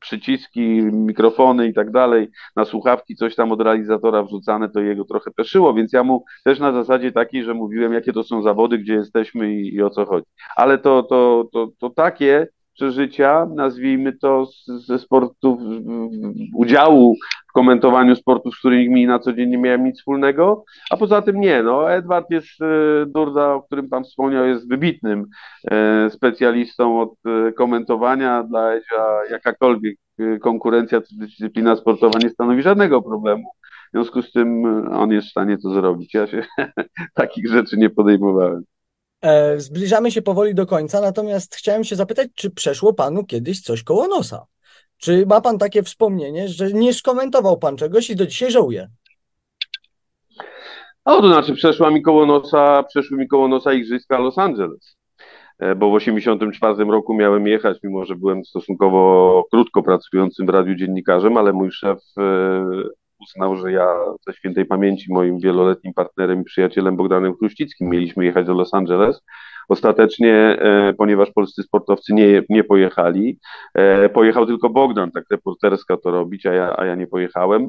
przyciski, 0.00 0.60
mikrofony 0.82 1.68
i 1.68 1.74
tak 1.74 1.90
dalej, 1.90 2.28
na 2.56 2.64
słuchawki 2.64 3.16
coś 3.16 3.34
tam 3.34 3.52
od 3.52 3.60
realizatora 3.60 4.22
wrzucane, 4.22 4.68
to 4.68 4.80
jego 4.80 5.04
trochę 5.04 5.30
peszyło, 5.30 5.74
więc 5.74 5.92
ja 5.92 6.04
mu 6.04 6.24
też 6.44 6.58
na 6.58 6.72
zasadzie 6.72 7.12
takiej, 7.12 7.44
że 7.44 7.54
mówiłem, 7.54 7.92
jakie 7.92 8.12
to 8.12 8.24
są 8.24 8.42
zawody, 8.42 8.78
gdzie 8.78 8.94
jesteśmy 8.94 9.54
i, 9.54 9.74
i 9.74 9.82
o 9.82 9.90
co 9.90 10.06
chodzi. 10.06 10.26
Ale 10.56 10.78
to, 10.78 11.02
to, 11.02 11.48
to, 11.52 11.68
to 11.78 11.90
takie 11.90 12.46
przeżycia, 12.74 13.46
nazwijmy 13.54 14.12
to 14.12 14.46
ze 14.66 14.98
sportów, 14.98 15.60
udziału 16.54 17.16
w 17.50 17.52
komentowaniu 17.52 18.16
sportów, 18.16 18.54
z 18.54 18.58
którymi 18.58 19.06
na 19.06 19.18
co 19.18 19.32
dzień 19.32 19.50
nie 19.50 19.58
miałem 19.58 19.84
nic 19.84 19.98
wspólnego, 19.98 20.64
a 20.90 20.96
poza 20.96 21.22
tym 21.22 21.40
nie, 21.40 21.62
no 21.62 21.92
Edward 21.92 22.30
jest, 22.30 22.62
e, 22.62 23.06
Durda, 23.06 23.54
o 23.54 23.62
którym 23.62 23.88
Pan 23.88 24.04
wspomniał, 24.04 24.46
jest 24.46 24.68
wybitnym 24.68 25.26
e, 25.70 26.10
specjalistą 26.10 27.00
od 27.00 27.12
e, 27.26 27.52
komentowania, 27.52 28.42
dla 28.42 28.72
Edzia 28.72 29.30
jakakolwiek 29.30 29.96
konkurencja 30.42 31.00
czy 31.00 31.16
dyscyplina 31.18 31.76
sportowa 31.76 32.18
nie 32.22 32.30
stanowi 32.30 32.62
żadnego 32.62 33.02
problemu. 33.02 33.44
W 33.88 33.92
związku 33.92 34.22
z 34.22 34.32
tym 34.32 34.64
on 34.92 35.10
jest 35.12 35.28
w 35.28 35.30
stanie 35.30 35.58
to 35.58 35.70
zrobić. 35.70 36.14
Ja 36.14 36.26
się 36.26 36.46
takich 37.14 37.48
rzeczy 37.48 37.76
nie 37.76 37.90
podejmowałem. 37.90 38.62
Zbliżamy 39.56 40.10
się 40.10 40.22
powoli 40.22 40.54
do 40.54 40.66
końca, 40.66 41.00
natomiast 41.00 41.54
chciałem 41.54 41.84
się 41.84 41.96
zapytać, 41.96 42.28
czy 42.34 42.50
przeszło 42.50 42.92
panu 42.92 43.24
kiedyś 43.24 43.60
coś 43.60 43.82
koło 43.82 44.06
nosa? 44.06 44.46
Czy 44.98 45.26
ma 45.26 45.40
pan 45.40 45.58
takie 45.58 45.82
wspomnienie, 45.82 46.48
że 46.48 46.72
nie 46.72 46.94
skomentował 46.94 47.58
pan 47.58 47.76
czegoś 47.76 48.10
i 48.10 48.16
do 48.16 48.26
dzisiaj 48.26 48.50
żałuje? 48.50 48.88
O, 51.04 51.20
to 51.20 51.28
znaczy 51.28 51.54
przeszła 51.54 51.90
mi 51.90 52.02
koło 52.02 52.26
nosa, 52.26 52.82
przeszły 52.82 53.18
mi 53.18 53.28
koło 53.28 53.48
nosa 53.48 53.72
Igrzyska 53.72 54.18
Los 54.18 54.38
Angeles, 54.38 54.96
e, 55.58 55.74
bo 55.74 55.90
w 55.90 55.98
1984 55.98 56.90
roku 56.90 57.14
miałem 57.14 57.46
jechać, 57.46 57.78
mimo 57.82 58.04
że 58.04 58.16
byłem 58.16 58.44
stosunkowo 58.44 59.44
krótko 59.50 59.82
pracującym 59.82 60.46
w 60.46 60.48
radiu 60.48 60.74
dziennikarzem, 60.74 61.36
ale 61.36 61.52
mój 61.52 61.70
szef 61.70 61.98
e, 62.18 62.22
uznał, 63.20 63.56
że 63.56 63.72
ja 63.72 63.86
ze 64.26 64.32
świętej 64.32 64.64
pamięci 64.64 65.12
moim 65.12 65.38
wieloletnim 65.38 65.94
partnerem 65.94 66.40
i 66.40 66.44
przyjacielem 66.44 66.96
Bogdanem 66.96 67.34
Chruścickim 67.36 67.88
mieliśmy 67.88 68.24
jechać 68.24 68.46
do 68.46 68.54
Los 68.54 68.74
Angeles 68.74 69.22
Ostatecznie, 69.70 70.34
e, 70.34 70.94
ponieważ 70.98 71.30
polscy 71.30 71.62
sportowcy 71.62 72.14
nie, 72.14 72.42
nie 72.48 72.64
pojechali, 72.64 73.38
e, 73.74 74.08
pojechał 74.08 74.46
tylko 74.46 74.70
Bogdan, 74.70 75.10
tak 75.10 75.24
reporterska 75.30 75.96
to 75.96 76.10
robić, 76.10 76.46
a 76.46 76.52
ja, 76.52 76.76
a 76.76 76.84
ja 76.84 76.94
nie 76.94 77.06
pojechałem. 77.06 77.68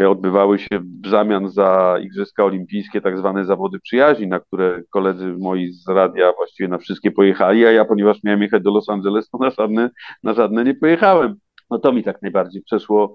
E, 0.00 0.10
odbywały 0.10 0.58
się 0.58 0.80
w 1.04 1.08
zamian 1.08 1.50
za 1.50 1.98
Igrzyska 2.02 2.44
Olimpijskie 2.44 3.00
tak 3.00 3.18
zwane 3.18 3.44
zawody 3.44 3.78
przyjaźni, 3.80 4.26
na 4.26 4.40
które 4.40 4.82
koledzy 4.90 5.34
moi 5.38 5.72
z 5.72 5.88
radia 5.88 6.32
właściwie 6.36 6.68
na 6.68 6.78
wszystkie 6.78 7.10
pojechali, 7.10 7.66
a 7.66 7.72
ja, 7.72 7.84
ponieważ 7.84 8.24
miałem 8.24 8.42
jechać 8.42 8.62
do 8.62 8.70
Los 8.70 8.88
Angeles, 8.88 9.30
to 9.30 9.38
na 9.38 9.50
żadne, 9.50 9.90
na 10.22 10.32
żadne 10.34 10.64
nie 10.64 10.74
pojechałem. 10.74 11.34
No 11.70 11.78
to 11.78 11.92
mi 11.92 12.04
tak 12.04 12.22
najbardziej 12.22 12.62
przeszło, 12.62 13.14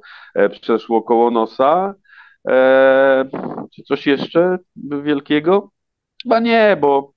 przeszło 0.52 1.02
koło 1.02 1.32
nosa. 1.32 1.94
czy 3.76 3.84
coś 3.88 4.08
jeszcze 4.08 4.58
wielkiego? 5.04 5.70
Chyba 6.24 6.39
nie, 6.39 6.78
bo 6.82 7.13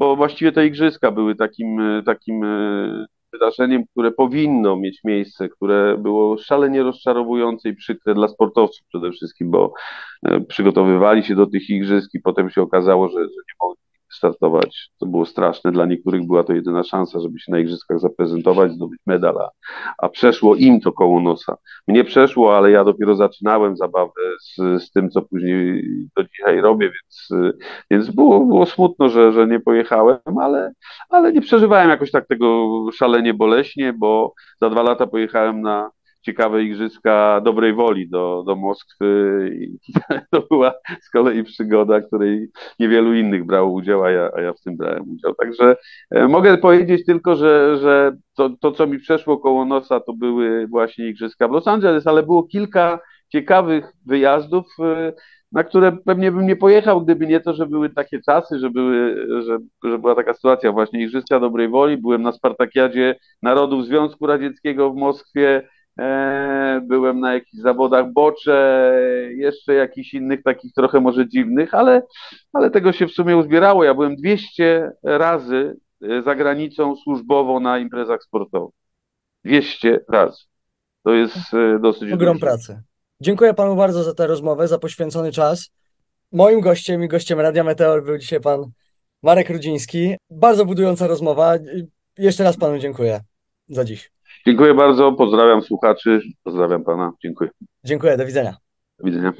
bo 0.00 0.16
właściwie 0.16 0.52
te 0.52 0.66
igrzyska 0.66 1.10
były 1.10 1.36
takim, 1.36 1.80
e, 1.80 2.02
takim 2.02 2.44
e, 2.44 3.06
wydarzeniem, 3.32 3.86
które 3.92 4.12
powinno 4.12 4.76
mieć 4.76 5.00
miejsce, 5.04 5.48
które 5.48 5.98
było 5.98 6.38
szalenie 6.38 6.82
rozczarowujące 6.82 7.68
i 7.68 7.76
przykre 7.76 8.14
dla 8.14 8.28
sportowców 8.28 8.86
przede 8.88 9.12
wszystkim, 9.12 9.50
bo 9.50 9.72
e, 10.26 10.40
przygotowywali 10.40 11.24
się 11.24 11.34
do 11.34 11.46
tych 11.46 11.70
igrzysk 11.70 12.14
i 12.14 12.20
potem 12.20 12.50
się 12.50 12.62
okazało, 12.62 13.08
że, 13.08 13.14
że 13.14 13.20
nie 13.20 13.54
mogli 13.62 13.82
startować. 14.12 14.90
To 14.98 15.06
było 15.06 15.26
straszne. 15.26 15.72
Dla 15.72 15.86
niektórych 15.86 16.26
była 16.26 16.44
to 16.44 16.52
jedyna 16.52 16.84
szansa, 16.84 17.20
żeby 17.20 17.38
się 17.38 17.52
na 17.52 17.58
igrzyskach 17.58 18.00
zaprezentować, 18.00 18.72
zdobyć 18.72 19.00
medal, 19.06 19.38
a, 19.38 19.50
a 19.98 20.08
przeszło 20.08 20.56
im 20.56 20.80
to 20.80 20.92
koło 20.92 21.20
nosa. 21.20 21.56
Mnie 21.88 22.04
przeszło, 22.04 22.56
ale 22.56 22.70
ja 22.70 22.84
dopiero 22.84 23.16
zaczynałem 23.16 23.76
zabawę 23.76 24.12
z, 24.40 24.82
z 24.82 24.90
tym, 24.90 25.10
co 25.10 25.22
później 25.22 25.84
do 26.16 26.24
dzisiaj 26.24 26.60
robię, 26.60 26.90
więc, 26.90 27.28
więc 27.90 28.10
było, 28.10 28.40
było 28.40 28.66
smutno, 28.66 29.08
że, 29.08 29.32
że 29.32 29.46
nie 29.46 29.60
pojechałem, 29.60 30.18
ale, 30.40 30.72
ale 31.08 31.32
nie 31.32 31.40
przeżywałem 31.40 31.90
jakoś 31.90 32.10
tak 32.10 32.26
tego 32.26 32.68
szalenie 32.92 33.34
boleśnie, 33.34 33.92
bo 33.92 34.34
za 34.60 34.70
dwa 34.70 34.82
lata 34.82 35.06
pojechałem 35.06 35.60
na 35.60 35.90
ciekawe 36.22 36.62
igrzyska 36.62 37.40
dobrej 37.44 37.74
woli 37.74 38.08
do, 38.08 38.42
do 38.46 38.56
Moskwy 38.56 39.50
i 39.54 39.78
to 40.32 40.42
była 40.50 40.72
z 41.00 41.10
kolei 41.10 41.44
przygoda, 41.44 42.00
której 42.00 42.48
niewielu 42.78 43.14
innych 43.14 43.46
brało 43.46 43.70
udział, 43.70 44.04
a 44.04 44.10
ja, 44.10 44.30
a 44.36 44.40
ja 44.40 44.52
w 44.52 44.60
tym 44.60 44.76
brałem 44.76 45.10
udział. 45.10 45.34
Także 45.34 45.76
e, 46.10 46.28
mogę 46.28 46.58
powiedzieć 46.58 47.06
tylko, 47.06 47.36
że, 47.36 47.78
że 47.78 48.16
to, 48.36 48.50
to, 48.60 48.72
co 48.72 48.86
mi 48.86 48.98
przeszło 48.98 49.38
koło 49.38 49.64
nosa, 49.64 50.00
to 50.00 50.12
były 50.12 50.66
właśnie 50.66 51.08
igrzyska 51.08 51.48
w 51.48 51.52
Los 51.52 51.68
Angeles, 51.68 52.06
ale 52.06 52.22
było 52.22 52.42
kilka 52.42 52.98
ciekawych 53.28 53.92
wyjazdów, 54.06 54.66
e, 54.80 55.12
na 55.52 55.64
które 55.64 55.92
pewnie 55.92 56.32
bym 56.32 56.46
nie 56.46 56.56
pojechał, 56.56 57.04
gdyby 57.04 57.26
nie 57.26 57.40
to, 57.40 57.54
że 57.54 57.66
były 57.66 57.90
takie 57.90 58.20
czasy, 58.22 58.58
że, 58.58 58.70
były, 58.70 59.26
że, 59.42 59.58
że 59.84 59.98
była 59.98 60.14
taka 60.14 60.34
sytuacja 60.34 60.72
właśnie 60.72 61.02
Igrzyska 61.02 61.40
Dobrej 61.40 61.68
Woli. 61.68 61.96
Byłem 61.96 62.22
na 62.22 62.32
Spartakiadzie 62.32 63.16
Narodów 63.42 63.86
Związku 63.86 64.26
Radzieckiego 64.26 64.90
w 64.90 64.96
Moskwie, 64.96 65.68
byłem 66.82 67.20
na 67.20 67.34
jakichś 67.34 67.62
zawodach 67.62 68.12
bocze, 68.12 68.92
jeszcze 69.36 69.74
jakichś 69.74 70.14
innych 70.14 70.42
takich 70.42 70.72
trochę 70.72 71.00
może 71.00 71.28
dziwnych, 71.28 71.74
ale, 71.74 72.02
ale 72.52 72.70
tego 72.70 72.92
się 72.92 73.06
w 73.06 73.12
sumie 73.12 73.36
uzbierało. 73.36 73.84
Ja 73.84 73.94
byłem 73.94 74.16
200 74.16 74.92
razy 75.02 75.76
e, 76.02 76.22
za 76.22 76.34
granicą 76.34 76.96
służbowo 76.96 77.60
na 77.60 77.78
imprezach 77.78 78.22
sportowych. 78.22 78.74
200 79.44 80.00
razy. 80.08 80.44
To 81.02 81.12
jest 81.12 81.54
e, 81.54 81.78
dosyć 81.78 82.12
Ogrom 82.12 82.34
dużo. 82.34 82.46
pracy. 82.46 82.82
Dziękuję 83.20 83.54
panu 83.54 83.76
bardzo 83.76 84.02
za 84.02 84.14
tę 84.14 84.26
rozmowę, 84.26 84.68
za 84.68 84.78
poświęcony 84.78 85.32
czas. 85.32 85.70
Moim 86.32 86.60
gościem 86.60 87.04
i 87.04 87.08
gościem 87.08 87.40
Radia 87.40 87.64
Meteor 87.64 88.04
był 88.04 88.18
dzisiaj 88.18 88.40
pan 88.40 88.70
Marek 89.22 89.50
Rudziński. 89.50 90.16
Bardzo 90.30 90.64
budująca 90.64 91.06
rozmowa. 91.06 91.54
Jeszcze 92.18 92.44
raz 92.44 92.56
panu 92.56 92.78
dziękuję 92.78 93.20
za 93.68 93.84
dziś. 93.84 94.10
Dziękuję 94.46 94.74
bardzo, 94.74 95.12
pozdrawiam 95.12 95.62
słuchaczy, 95.62 96.20
pozdrawiam 96.42 96.84
pana, 96.84 97.12
dziękuję. 97.22 97.50
Dziękuję, 97.84 98.16
do 98.16 98.26
widzenia. 98.26 98.56
Do 98.98 99.04
widzenia. 99.06 99.32